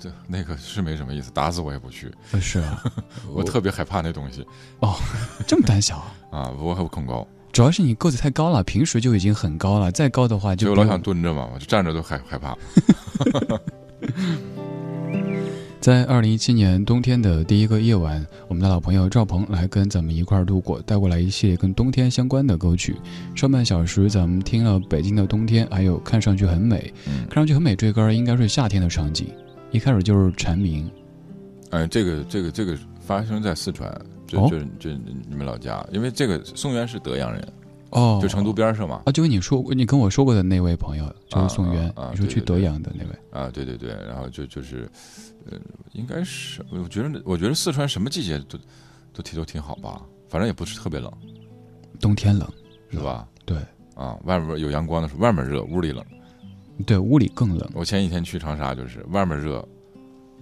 [0.00, 2.10] 对，那个是没什么意思，打死我也不去。
[2.40, 2.82] 是啊，
[3.32, 4.46] 我特别害怕那东西。
[4.80, 4.94] 哦，
[5.46, 5.96] 这么胆小
[6.30, 6.50] 啊？
[6.60, 7.26] 我还恐高。
[7.52, 12.56] 主要是你个子太高了，平时就已经很高了，再高的话就老想蹲着嘛，我就站着都害害怕。
[15.78, 22.96] 在二零一七年冬天的第一个夜晚，我们的老朋友赵鹏来跟咱们一块儿度过，带过来一系列跟冬天相关的歌曲。
[23.34, 26.94] 上半小时咱们听了《北京的冬天》，还有《看上去很美》。
[27.26, 29.26] 看上去很美，这歌应该是夏天的场景。
[29.72, 30.88] 一开始就是蝉鸣，
[31.70, 33.90] 嗯，这个这个这个发生在四川，
[34.26, 34.90] 就就就
[35.28, 37.52] 你们老家，因为这个宋元是德阳人，
[37.90, 44.86] 哦，就成都边上嘛，啊，就跟你说，你跟我说过的那位朋友就是宋元，你说去德阳的那位，啊，对对对，然后就就是，
[45.50, 45.58] 呃，
[45.92, 48.58] 应该是，我觉得我觉得四川什么季节都
[49.14, 51.10] 都挺都挺好吧，反正也不是特别冷，
[51.98, 52.46] 冬天冷
[52.90, 53.26] 是吧？
[53.46, 53.56] 对，
[53.94, 56.04] 啊，外面有阳光的时候，外面热，屋里冷。
[56.82, 57.70] 对，屋里更冷。
[57.74, 59.66] 我前几天去长沙，就是外面热，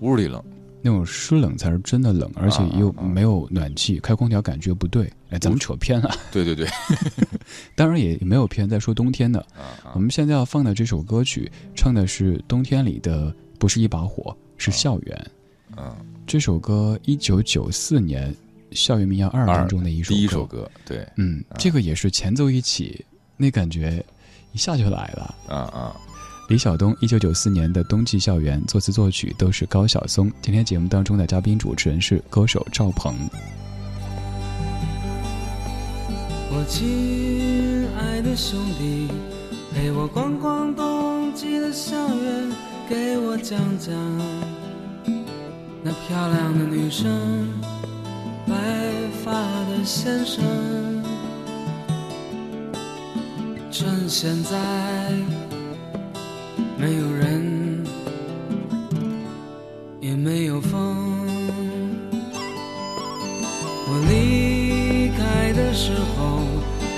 [0.01, 0.43] 屋里冷，
[0.82, 5.11] 那种湿冷才是真的冷，而且又没有暖气，开空调感觉不对。
[5.30, 6.11] 哎，咱们扯偏了。
[6.32, 6.66] 对 对对，
[7.76, 9.41] 当然也没有偏，在说冬天的。
[9.55, 15.30] 啊我们现在要放的这首歌曲，唱的是冬天里的，不是一把火，是校园。
[15.76, 15.95] 嗯，
[16.26, 18.32] 这首歌一九九四年
[18.72, 20.68] 《校园民谣二》当中的一首第一首歌。
[20.84, 23.05] 对，嗯，这个也是前奏一起，
[23.36, 24.05] 那感觉
[24.53, 25.34] 一下就来了。
[25.47, 25.97] 啊啊。
[26.51, 30.28] 李晓东，一九九四年的《冬季校园》，作词作曲都是高晓松。
[30.42, 33.14] 今天节目当中的嘉宾主持人是歌手赵鹏。
[36.51, 39.07] 我亲爱的兄弟，
[39.72, 42.51] 陪我逛逛冬季的校园，
[42.88, 43.94] 给我讲讲
[45.84, 47.48] 那漂亮的女生，
[48.48, 48.57] 白
[49.24, 49.30] 发
[49.70, 50.42] 的先生，
[53.70, 55.49] 趁现在。
[56.81, 57.85] 没有人，
[60.01, 60.97] 也没有风。
[63.87, 66.41] 我离开的时候，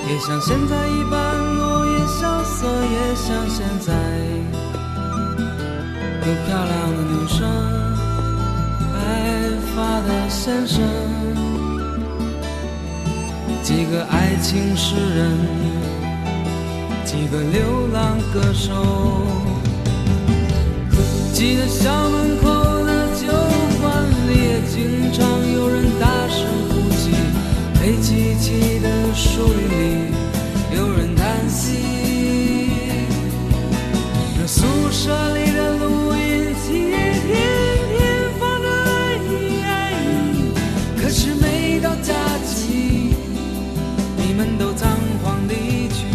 [0.08, 3.92] 也像现在一般落叶萧瑟，也像现在
[6.20, 7.40] 有漂亮的女生，
[8.94, 8.96] 白
[9.74, 10.80] 发的先生，
[13.64, 15.36] 几个爱情诗人，
[17.04, 18.70] 几个流浪歌手。
[21.42, 23.26] 记得校门口的酒
[23.80, 27.10] 馆里也经常有人大声哭泣
[27.80, 30.14] 黑漆漆的树林里
[30.76, 32.70] 有人叹息。
[34.38, 34.62] 这宿
[34.92, 37.26] 舍里的录音机也天
[37.90, 39.94] 天放着爱你爱
[40.32, 40.54] 你
[40.96, 42.14] 可是每到假
[42.46, 43.16] 期
[44.16, 46.06] 你们都仓皇离去。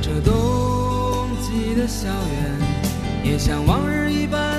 [0.00, 2.53] 这冬季的校园
[3.34, 4.53] 也像往日一般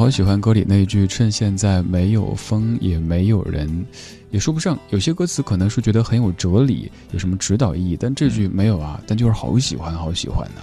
[0.00, 3.84] 好喜欢歌里那一句“趁现在没有风，也没有人”，
[4.32, 4.78] 也说不上。
[4.88, 10.62] 有些歌词可能是觉得很有哲理，有什么指导意义，但这句没有啊，但就是好喜欢，好喜欢呐。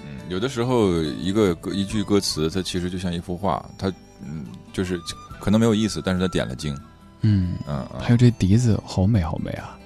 [0.00, 3.90] 嗯，有的时候一个歌一句歌词，它其实就像一幅画，它
[4.22, 5.00] 嗯，就是
[5.40, 6.76] 可能没有意思，但是它点了睛。
[7.22, 9.78] 嗯嗯，还有这笛子，好美，好美啊！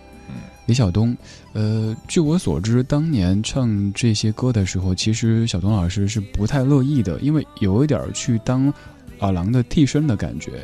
[0.68, 1.16] 嗯，李晓东，
[1.54, 8.72] 呃，据我所知，当年唱这些歌的时候，其实小东老师是不太乐意的，因为有一点去当
[9.18, 10.60] 尔郎的替身的感觉，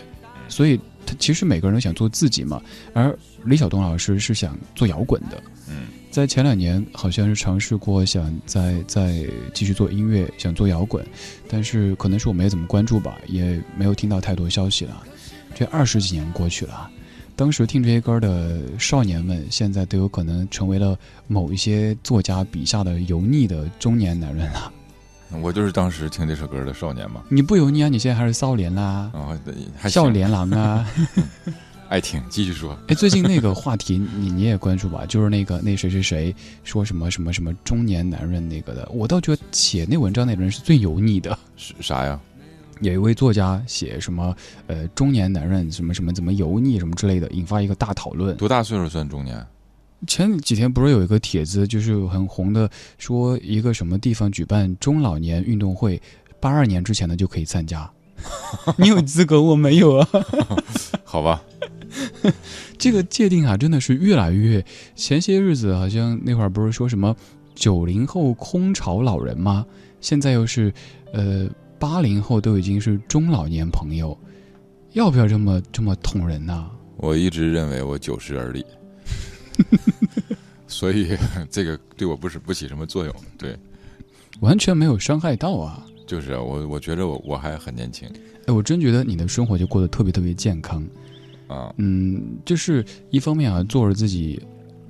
[0.47, 2.63] 所以他其实每个人都想做自己嘛。
[2.93, 9.25] 而李晓东老师是想做摇滚的，嗯，在前两年好像是尝试过想再再
[9.55, 11.05] 继续做音乐，想做摇滚，
[11.49, 15.03] 但是可能是我没怎么关注吧，也没有听到太多消息了。
[15.55, 16.91] 这二十几年过去了。
[17.37, 24.73] 当时听这些歌的少年们，现在都有可能成为了某一些作家笔下的油腻的中年男人了。
[25.43, 27.25] 我就是当时听这首歌的少年嘛。
[27.29, 27.89] 你不油腻啊？
[27.89, 29.37] 你现在还是少年啦，啊，
[29.77, 30.87] 还少年郎啊。
[31.91, 32.79] 爱听，继续说。
[32.87, 35.05] 哎，最近那个话题，你你也关注吧？
[35.07, 41.37] 就是那个那谁谁谁说什么什么什么中年男人那个的，我倒觉得写那文章那个人是最油腻的。
[41.57, 42.19] 是啥呀？
[42.81, 44.35] 有一位作家写什么，
[44.67, 48.37] 呃，中年男人什么什么怎么油腻什么之类的，引发一个大讨论。
[48.37, 49.47] 多大岁数算中年？
[50.07, 52.69] 前几天不是有一个帖子，就是很红的，
[52.99, 56.01] 说一个什么地方举办中老年运动会，
[56.41, 57.91] 八二年之前的就可以参加。
[58.77, 60.09] 你有资格，我没有啊。
[61.05, 61.43] 好吧，
[62.77, 64.63] 这个界定啊，真的是越来越。
[64.95, 67.15] 前些日子好像那会儿不是说什么
[67.55, 69.65] 九零后空巢老人吗？
[70.01, 70.73] 现在又是，
[71.13, 71.49] 呃。
[71.79, 74.17] 八零后都已经是中老年朋友，
[74.93, 76.71] 要不要这么这么捅人呢？
[76.97, 78.65] 我一直认为我九十而立，
[80.67, 81.17] 所以
[81.51, 83.15] 这个对我不是不起什么作用。
[83.37, 83.57] 对，
[84.41, 85.85] 完全没有伤害到啊。
[86.07, 88.09] 就是我，我觉得我我还很年轻。
[88.47, 90.87] 哎，我真觉得你的生活就过得特别特别健康
[91.49, 91.75] 啊。
[91.79, 94.41] 嗯，就是一方面啊，做着自己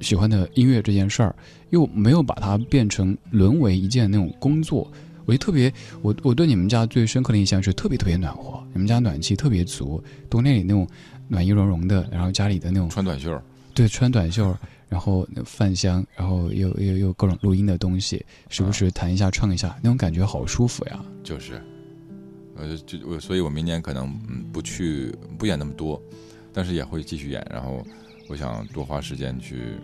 [0.01, 1.35] 喜欢的音乐这件事儿，
[1.71, 4.91] 又没有把它变成沦为一件那种工作。
[5.27, 5.73] 我就特别，
[6.03, 10.87] 我我对你们家最深刻的印象是特别特别暖和，你们家暖气特别足，冬天里那种
[11.29, 13.41] 暖意融融的，然后家里的那种穿短袖，
[13.75, 14.57] 对，穿短袖，
[14.89, 21.05] 然后饭香，然后又又又各种录音的东西，时不时弹一下唱一下，那种感觉好舒服呀。
[21.23, 21.61] 就是，
[22.57, 26.01] 呃，就我，所以我明年可能嗯不去不演那么多，
[26.53, 27.83] 但是也会继续演，然后
[28.29, 29.77] 我想多花时间去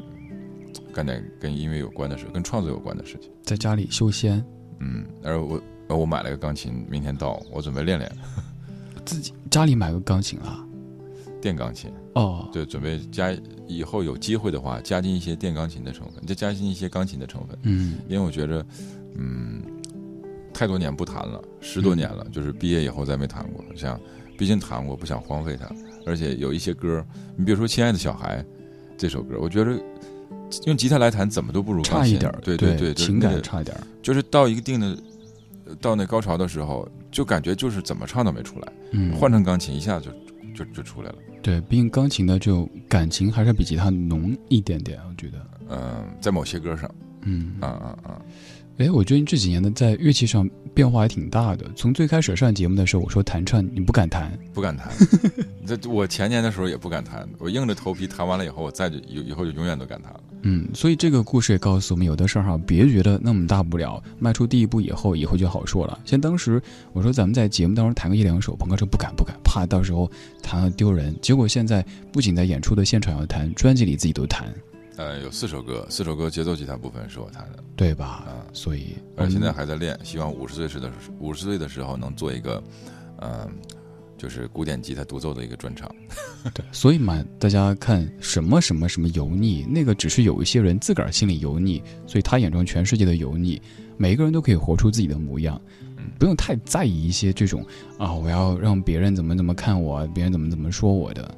[0.92, 4.44] 干点跟音乐有关的事，跟创作有关的事情，在家里修仙。
[4.80, 8.10] 嗯，而我，我买了个钢琴，明天到，我准备练练。
[9.04, 10.66] 自己家里买个钢琴啊？
[11.40, 13.34] 电钢琴哦，对，准备加
[13.66, 17.58] 以后有机会的话，加进一些电钢琴的成分，再加进一些钢琴的成分。
[17.62, 18.64] 嗯，因为我觉着，
[19.16, 19.62] 嗯，
[20.52, 23.64] 太多年不弹了，十多年了，就是毕业以后再没弹过。
[23.74, 23.98] 想，
[24.36, 25.70] 毕竟弹过，不想荒废它。
[26.04, 27.04] 而且有一些歌，
[27.36, 28.42] 你比如说《亲爱的小孩》
[28.96, 29.80] 这首歌，我觉得。
[30.66, 34.96] 用吉他来弹怎么都不如差一点对对对，情感差一点就是到一定的，
[35.80, 38.72] 到那高潮的时候，就感觉就是怎么唱都没出来。
[38.92, 40.10] 嗯，换成钢琴一下就
[40.54, 41.16] 就就出来了。
[41.42, 45.46] 对，毕竟钢琴的就感情还是比吉他浓一点点，我觉得。
[45.68, 46.90] 嗯，在某些歌上。
[47.22, 48.22] 嗯啊啊啊！
[48.80, 51.70] 哎，我觉得这几年呢，在乐器上变化还挺大的。
[51.76, 54.88] 从最开始上节目的时候，我说弹唱，你不敢弹，不敢弹。
[55.66, 60.20] 这我前年的时候也不敢弹，我硬着头皮弹完了以后，我再就以以后就永远都敢弹了。
[60.44, 66.00] 嗯，所以这个故事也告诉我们，有的事儿哈，别觉得那么大不了，迈出第一步以后，以后就好说了。
[66.06, 66.58] 像当时
[66.94, 70.10] 我说咱们在节目当中弹个一两首，朋克说不敢不敢，怕到时候
[70.42, 71.14] 弹了丢人。
[71.20, 74.48] 结果现在不仅在演出的现场要弹，专辑里自己都弹。
[75.00, 78.22] 呃，有四首歌，四首歌节奏吉他部分是我弹的，对吧？
[78.28, 82.62] 啊，所以而现在还在练，希望五十岁时的五十岁的时候能做一个，
[83.22, 83.50] 嗯。
[84.18, 85.90] 就是古典吉他独奏的一个专场，
[86.52, 93.58] 对，所以嘛，大家看什么什么什么油腻，那个只是有一些人自个儿心里油腻，所以他眼中全世界的油腻，
[93.96, 95.58] 每一个人都可以活出自己的模样，
[96.18, 97.64] 不用太在意一些这种
[97.98, 101.34] 啊，我要让别人怎么怎么看我，别人怎么怎么说我的。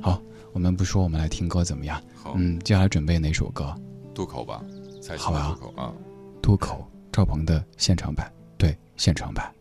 [0.00, 0.20] 好，
[0.52, 2.02] 我们不说，我们来听歌怎么样？
[2.24, 3.74] 好，嗯，接下来准备哪首歌？
[4.14, 4.62] 渡口吧，
[5.18, 5.92] 好吧，渡口啊，
[6.40, 9.52] 渡口，赵鹏的现场版，对，现场版。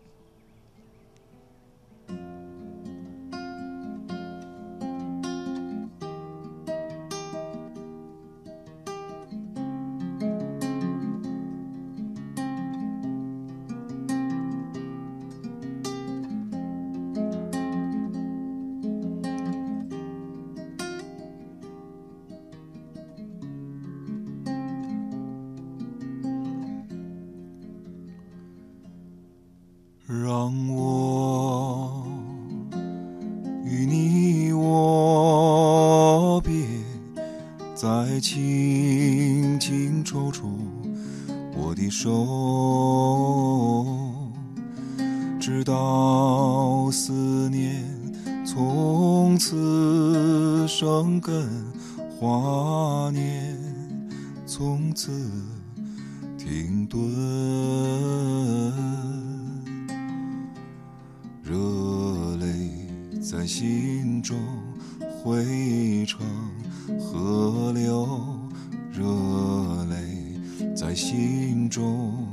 [70.95, 72.27] 心中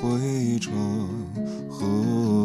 [0.00, 0.72] 汇成
[1.70, 2.41] 河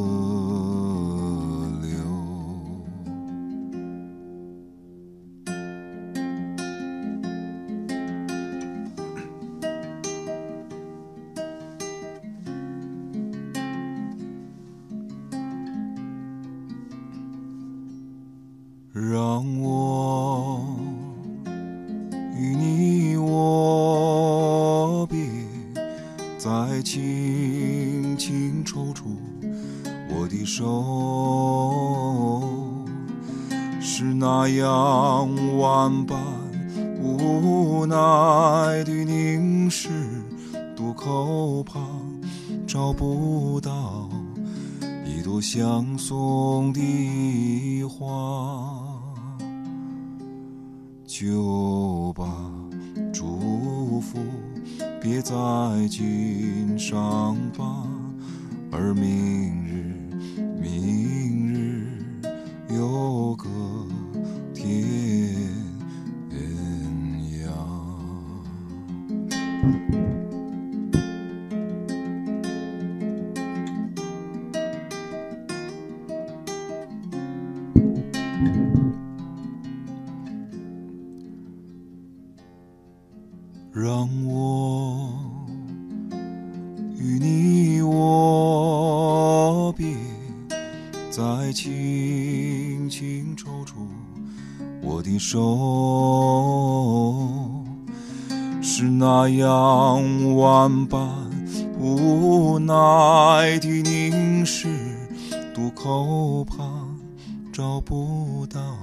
[107.58, 108.78] 找不到。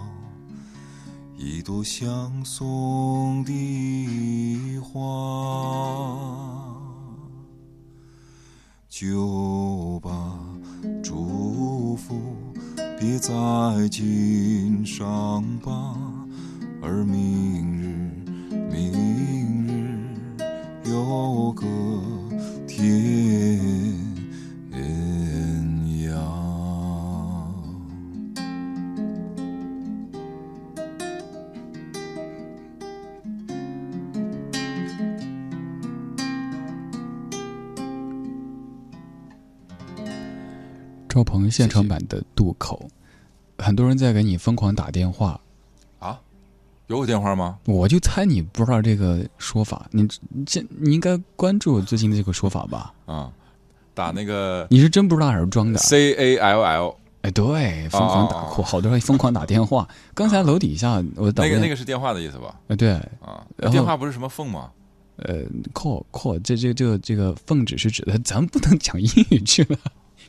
[1.39, 4.99] 一朵相送的花，
[8.89, 10.11] 就把
[11.05, 12.21] 祝福
[12.99, 13.33] 别在
[13.89, 15.95] 襟上吧，
[16.83, 18.27] 而明日，
[18.73, 20.01] 明日
[20.91, 21.65] 有个
[22.67, 22.83] 天
[41.35, 42.89] 赵鹏现场版的《渡口》，
[43.65, 45.41] 很多人在给你疯狂打电话，
[45.99, 46.21] 啊，
[46.87, 47.59] 有我电话吗？
[47.65, 50.07] 我就猜你不知道这个说法，你
[50.47, 52.95] 这你应该关注最近的这个说法吧？
[53.07, 53.33] 啊，
[53.95, 59.89] 打那个你是真不知道还是装的 C A L L，哎，对，疯狂打酷，好多人疯狂打电话。
[60.15, 62.61] 刚才楼底下我那个那个是电话的意思吧？
[62.69, 64.71] 哎，对啊，电话不是什么凤吗？
[65.17, 69.77] 呃，call call，这这这个这个凤只是指的，咱不能讲英语去了。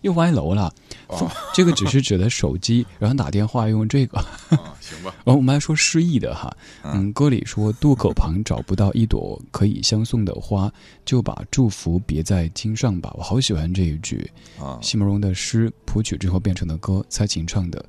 [0.06, 0.72] 又歪楼了，
[1.08, 4.20] 哦、 这个只是指的手机，然后打电话用这个。
[4.20, 5.12] 啊、行吧。
[5.26, 10.72] 然后我们还说失意的哈，嗯，歌里说渡口旁找不到一朵可以相送的花，
[11.06, 13.12] 就把祝福别在襟上吧。
[13.18, 14.30] 我好喜欢这一句
[14.60, 14.78] 啊。
[14.80, 17.84] 席慕容的诗谱曲之后变成的歌，蔡琴唱的。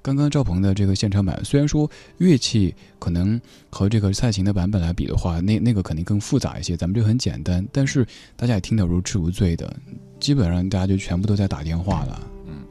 [0.00, 3.38] 刚刚赵鹏的这个现场版，虽然说乐器可能
[3.68, 9.76] 和这个蔡琴的版本来比的话，那那个肯定更复杂一些，咱们这很简单，但是大家也听得如痴如醉的。
[10.20, 12.62] 基本上大家就全部都在打电话了，嗯，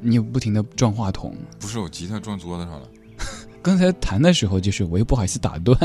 [0.00, 2.88] 你也不停的撞话筒，不是我吉他撞桌子上了。
[3.62, 5.78] 刚才弹的时候，就是我又不好意思打断，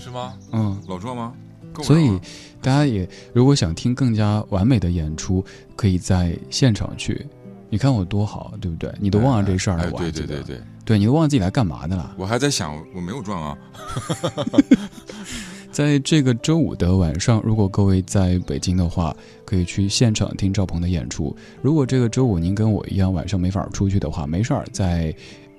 [0.00, 0.34] 是吗？
[0.52, 1.32] 嗯，老撞吗？
[1.82, 2.10] 所以
[2.60, 5.42] 大家也如果想听更加完美的演出，
[5.74, 7.26] 可以在现场去。
[7.70, 8.92] 你看我多好，对不对？
[9.00, 12.14] 你都忘了这事儿了，哎、我对对对对，对你都忘了自己来干嘛的了。
[12.18, 13.56] 我还在想，我没有撞啊。
[15.72, 19.16] 在这个周五的晚上，如果各位在北京的话，
[19.46, 21.34] 可以去现场听赵鹏的演出。
[21.62, 25.14] 如果这个周五您跟我一样晚上没法出去的话，没事儿，在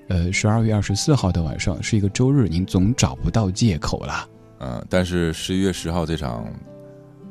[0.10, 4.30] 呃十二月二十四号的晚上是一个周日，您总找不到借口啦。
[4.60, 6.46] 嗯，但是十一月十号这场，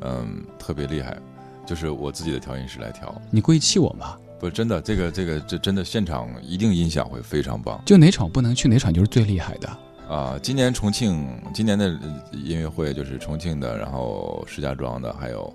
[0.00, 1.16] 嗯，特别厉害，
[1.64, 3.14] 就是我自己的调音师来调。
[3.30, 4.16] 你故意气我吗？
[4.40, 7.80] 不，真的，这个这个这真的现场一定音响会非常棒。
[7.86, 9.78] 就哪场不能去，哪场就是最厉害的。
[10.08, 11.88] 啊，今年重庆今年的
[12.32, 15.52] 音乐会就是重庆的，然后石家庄的，还有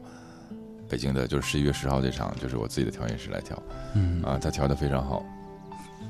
[0.90, 3.62] 北京的，就是十一月十号这场，就是我自己的调音师来调。
[3.94, 5.24] 嗯啊，他调的非常好。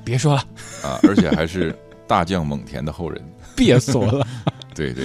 [0.04, 0.40] 别说了
[0.82, 1.76] 啊，而且还是
[2.06, 3.22] 大将蒙恬的后人。
[3.54, 4.26] 别说了。
[4.74, 5.04] 对 对。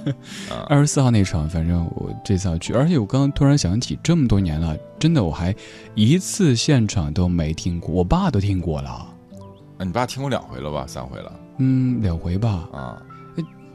[0.48, 5.54] 啊，二十四号那场，反正我这次要去，而且我刚刚突然想起，这么多年了，真的我还
[5.94, 8.88] 一次现场都没听过，我爸都听过了。
[8.88, 10.86] 啊，你爸听过两回了吧？
[10.86, 11.32] 三回了。
[11.58, 12.68] 嗯，两回吧。
[12.72, 13.02] 啊，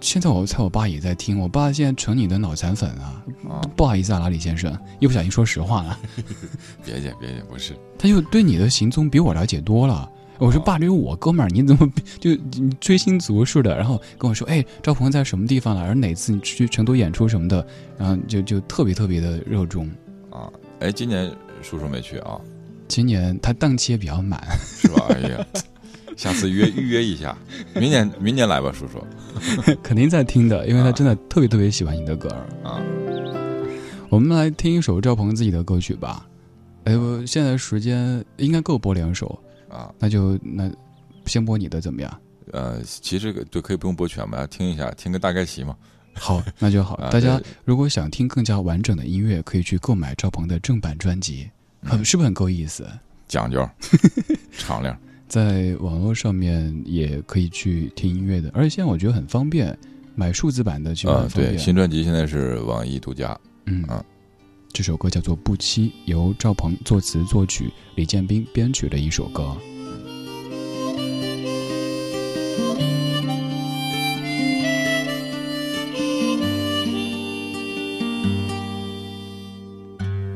[0.01, 3.23] 现在我猜我爸也在听，我爸现在成你的脑残粉啊！
[3.75, 5.97] 不好意思啊，拉里先生，一不小心说实话了。
[6.83, 7.73] 别介，别介，不是。
[7.97, 10.09] 他就对你的行踪比我了解多了。
[10.39, 12.35] 我说爸，这是我哥们儿，你怎么就
[12.81, 13.77] 追星族似的？
[13.77, 15.81] 然后跟我说，哎，赵鹏在什么地方了？
[15.81, 17.65] 而哪次你去成都演出什么的？
[17.97, 19.89] 然后就就特别特别的热衷。
[20.29, 21.31] 啊，哎，今年
[21.61, 22.41] 叔叔没去啊？
[22.89, 25.05] 今年他档期也比较满，是吧？
[25.09, 25.47] 哎呀。
[26.15, 27.37] 下次约预约一下，
[27.75, 29.03] 明年明年来吧，叔叔。
[29.81, 32.29] 肯定在听的，因为他真的特别特别喜欢你的歌
[32.63, 32.79] 啊。
[34.09, 36.27] 我们来听一首赵鹏自己的歌曲吧。
[36.83, 40.71] 哎，我现在时间应该够播两首啊，那就那
[41.25, 42.21] 先播你的怎么样？
[42.51, 45.75] 呃，其实就可以不用播全吧，听一下，听个大概齐嘛。
[46.13, 46.95] 好，那就好。
[47.09, 51.49] 大家如果想听更加完整的音乐，可以去购买赵鹏的正版专辑，
[51.81, 52.85] 很是不是很够意思？
[53.27, 53.67] 讲究，
[54.55, 54.95] 敞亮。
[55.33, 59.75] 在网络上面也可以去听音乐的，而且现在我觉得很方便，
[60.13, 61.55] 买数字版的就很方便。
[61.55, 63.35] 对，新专辑现在是网易独家。
[63.65, 64.05] 嗯啊，
[64.71, 69.57] 这首歌叫做《不期》，由赵鹏作词作曲，李建斌编曲的一首歌。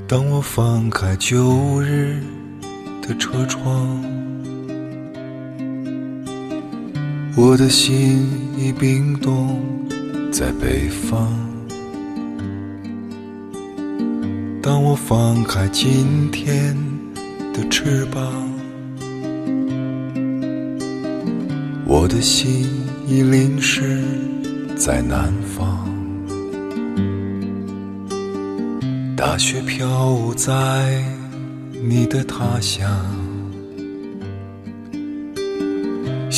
[0.07, 2.19] 当我放开旧日
[3.03, 4.16] 的车窗。
[7.39, 8.27] 我的心
[8.57, 9.61] 已冰冻
[10.31, 11.31] 在北方。
[14.59, 16.75] 当我放开今天
[17.53, 18.23] 的翅膀，
[21.85, 22.67] 我的心
[23.05, 24.03] 已淋湿
[24.75, 25.87] 在南方。
[29.15, 31.03] 大雪飘舞在
[31.87, 33.26] 你的他乡。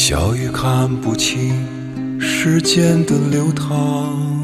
[0.10, 4.44] 小雨看不清时间的流淌，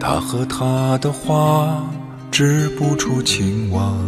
[0.00, 1.84] 他和他的花
[2.30, 4.02] 织不出情网，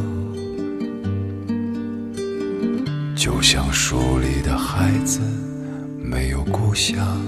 [3.15, 5.21] 就像书里的孩子
[6.03, 7.21] 没有故乡。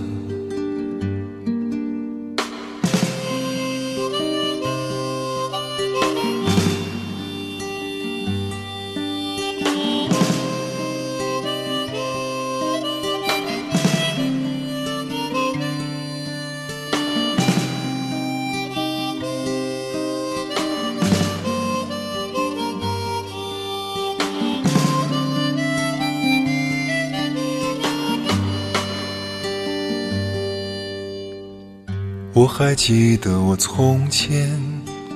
[32.45, 34.51] 我还记得我从前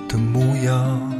[0.08, 1.12] 的模样，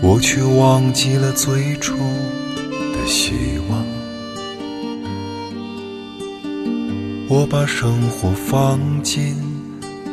[0.00, 3.32] 我却忘记了最初的希
[3.68, 3.84] 望。
[7.28, 9.34] 我把生活放进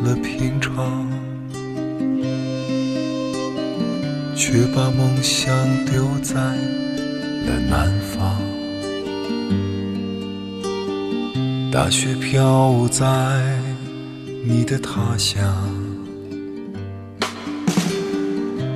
[0.04, 1.08] 了平常，
[4.36, 5.56] 却把梦想
[5.86, 8.53] 丢在了南方。
[11.74, 13.04] 大雪飘在
[14.46, 15.44] 你的他乡，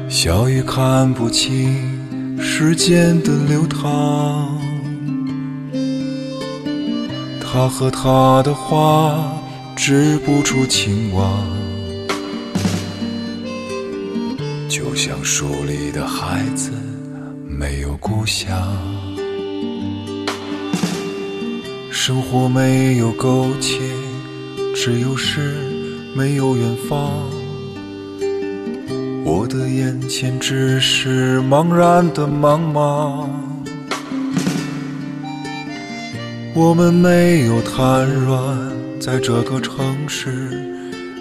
[0.09, 4.49] 小雨看不清时间的流淌，
[7.39, 9.31] 他和他的花
[9.75, 11.47] 织不出情网，
[14.67, 16.71] 就像书里的孩子
[17.47, 18.96] 没有故乡。
[22.07, 23.81] 生活没有苟且，
[24.73, 25.57] 只有诗，
[26.15, 27.11] 没有远方。
[29.25, 33.27] 我的眼前只是茫然的茫茫。
[36.55, 38.57] 我们没有瘫软
[39.01, 40.49] 在这个城市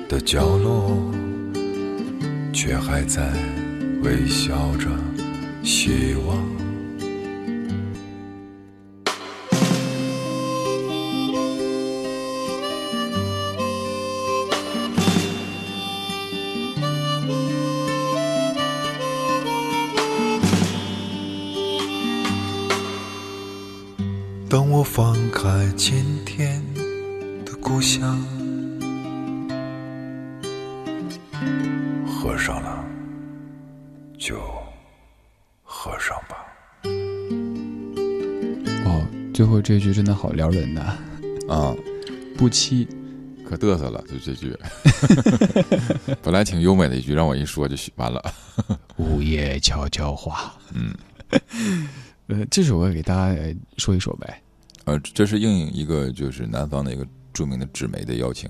[0.09, 0.97] 的角落，
[2.53, 3.33] 却还在
[4.05, 4.87] 微笑着
[5.65, 6.56] 希望。
[25.77, 26.63] 今天
[27.45, 28.19] 的故乡，
[32.07, 32.83] 合上了，
[34.17, 34.41] 就
[35.63, 36.47] 合上吧。
[38.87, 40.97] 哦，最后这句真的好撩人呐！
[41.47, 41.77] 啊，
[42.39, 42.89] 不期，
[43.45, 44.59] 可嘚瑟了，就这句。
[46.23, 48.23] 本来挺优美的一句，让我一说就完了。
[48.97, 50.95] 午夜悄悄话，嗯，
[52.29, 53.39] 呃，这首歌给大家
[53.77, 54.43] 说一说呗。
[54.87, 58.49] 呃，这是应一个就是南方的一个著名的纸媒的邀请，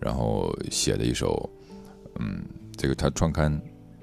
[0.00, 1.48] 然后写的一首，
[2.18, 2.42] 嗯，
[2.76, 3.60] 这个他创刊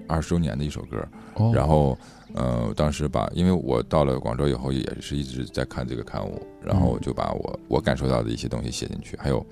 [0.08, 1.06] 二十周年的一首歌。
[1.34, 1.52] 哦。
[1.54, 1.98] 然后，
[2.36, 9.44] 呃，当时把，因为我到了广州以后，也是一直在看这个刊物，然后就把我我感受到的一些东西写进去，还有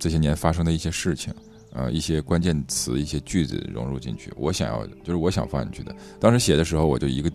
[0.00, 1.32] 这些年发生的一些事情，
[1.72, 4.32] 呃，一些关键词、一些句子融入进去。
[4.36, 5.94] 我想要，就是我想放进去的。
[6.18, 7.30] 当时写的时候，我就一个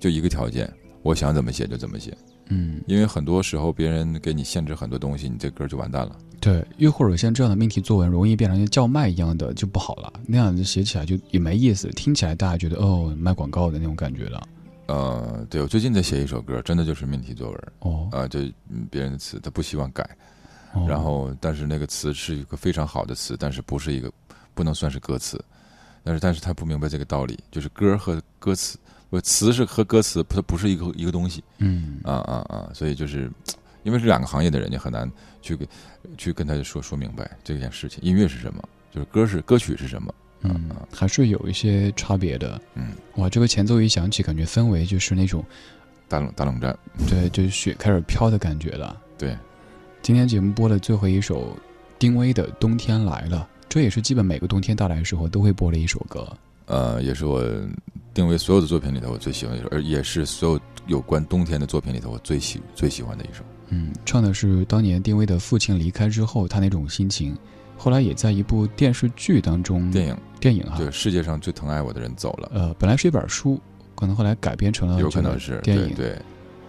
[0.00, 0.68] 就一个条件，
[1.02, 2.12] 我想怎么写就怎么写。
[2.48, 6.16] 嗯，因为很多时候别人给你限制很多东西，你这歌就完蛋了。
[6.40, 14.46] 对，又或者像这样的命题作文，容易变成像叫卖一样的就不好了，那样子写起来就也没意思，听起来大家觉得哦卖广告的那种感觉了。
[14.86, 17.72] 呃，对我最近在写一首歌，真的就是命题作文。
[17.78, 18.40] 哦，啊，就
[18.90, 20.06] 别人的词他不希望改，
[20.86, 24.12] 然后但是那个词是一个非常好的词，但是不是一个
[24.52, 25.42] 不能算是歌词，
[26.02, 28.78] 但是但是他不明白这个道理，就是歌和歌词。
[29.10, 31.42] 不，词是和歌词，它不是一个一个东西。
[31.58, 32.70] 嗯啊啊啊！
[32.74, 33.30] 所以就是，
[33.82, 35.68] 因为是两个行业的人，你很难去给
[36.16, 38.02] 去跟他说说明白这件事情。
[38.02, 38.62] 音乐是什么？
[38.92, 40.14] 就是歌是歌曲是什么？
[40.42, 42.60] 嗯，还是有一些差别的。
[42.74, 45.44] 嗯，哇，这个前奏一响起，感觉氛围就是那种
[46.06, 46.76] 大冷大冷战，
[47.08, 49.00] 对，就是雪开始飘的感觉了。
[49.16, 49.36] 对，
[50.02, 51.56] 今天节目播的最后一首，
[51.98, 56.30] 丁薇的《冬天来了》，这也是基本每个冬天到来的时候都会播的一首歌。
[56.66, 57.42] 呃，也是我
[58.14, 63.42] 定位所有的作品里头我最喜欢的一首，而也是所有有关冬天的作品里头我最喜最喜欢的一首。
[63.68, 67.36] 嗯，唱的是当年丁薇的父亲离开之后他那种心情，
[67.76, 72.50] 后来也在一部电视剧当中，电影电影哈，对，世界上最疼爱我的人走了。
[72.54, 73.60] 呃，本来是一本书，
[73.96, 75.94] 可能后来改编成了有可能是电影。
[75.94, 76.16] 对，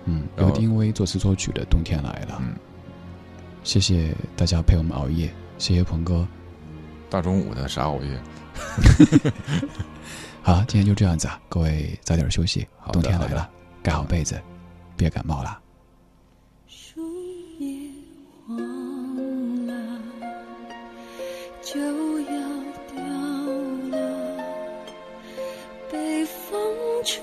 [0.06, 2.36] 嗯，由丁薇作词作曲的《冬天来了》。
[2.40, 2.56] 嗯，
[3.64, 5.30] 谢谢大家陪我们熬夜，
[5.60, 6.28] 谢谢鹏哥。
[7.10, 8.20] 大中午的啥熬夜？
[10.42, 12.68] 好，今天就这样子啊，各位早点休息。
[12.92, 13.50] 冬天来了，
[13.82, 14.40] 盖好被子，
[14.96, 15.60] 别感冒了。
[16.68, 17.02] 树
[17.58, 17.90] 叶
[18.48, 18.58] 黄
[19.66, 20.00] 了，
[21.62, 21.80] 就
[22.22, 22.40] 要
[22.94, 23.04] 掉
[23.92, 24.38] 了，
[25.92, 26.58] 被风
[27.04, 27.22] 吹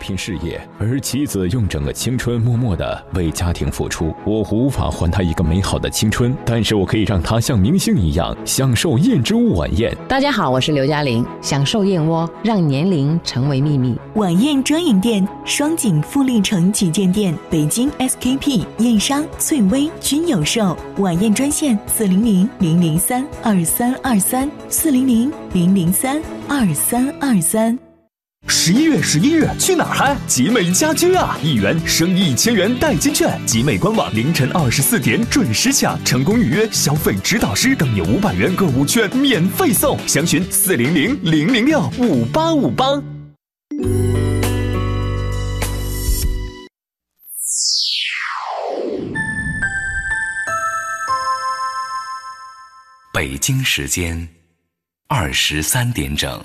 [0.00, 4.12] 拼事业，而妻子用整个青春默默的为家庭付出。
[4.24, 9.96] 我无法还她一个美好的青春，但是我可以让她像明星一样享受燕之屋晚宴。
[10.08, 13.96] 大家好，我是刘嘉玲，享受燕窝，让年龄成为秘密。
[14.14, 20.76] 晚宴专营店双井富力城旗舰店、北京 SKP、燕莎、翠微均有售。
[20.96, 27.89] 晚宴专线：四零零零零三二三二三，四零零零零三二三二三。
[28.52, 30.16] 十一月十一日去哪儿嗨？
[30.26, 31.38] 集美家居啊！
[31.40, 39.96] 一元升一千元代金券，集美官网凌晨二十四点准时抢，成功预约消费指导师更有五百元购物券免费送。
[40.08, 43.00] 详询四零零零零六五八五八。
[53.14, 54.28] 北京时间
[55.06, 56.44] 二十三点整。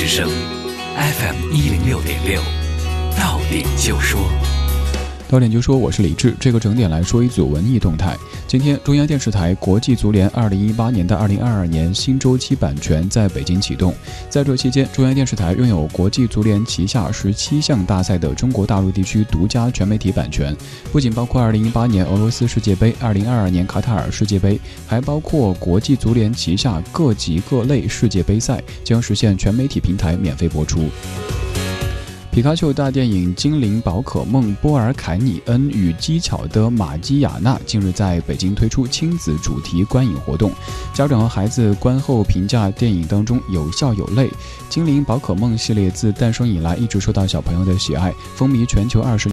[0.00, 0.26] 之声
[0.96, 2.40] ，FM 一零六点六，
[3.18, 4.18] 到点就说。
[5.30, 8.16] 到点就说我是李志，这个整点来说一组文艺动态。
[8.48, 13.94] 今天，中央电视台国际足联二零一八年的二零二二年新周期版权在北京启动。
[14.28, 20.52] 在这期间，中央电视台拥有国际足联旗下十七项大赛的中国大陆地区独家全媒体版权，
[20.90, 30.88] 不仅包括二零一八年俄罗斯世界杯、二零二二年卡塔尔世界杯，还包括国际足联旗下各级各类世界杯赛，将实现全媒体平台免费播出。
[32.32, 40.52] 皮卡丘大电影《精灵宝可梦波尔凯尼恩与机巧的玛基亚娜》近日在北京推出亲子主题观影活动，
[40.94, 44.30] 家长和孩子观后评价电影当中有笑有泪。
[44.68, 49.28] 精灵宝可梦系列自诞生以来一直受到小朋友的喜爱，风靡全球二十。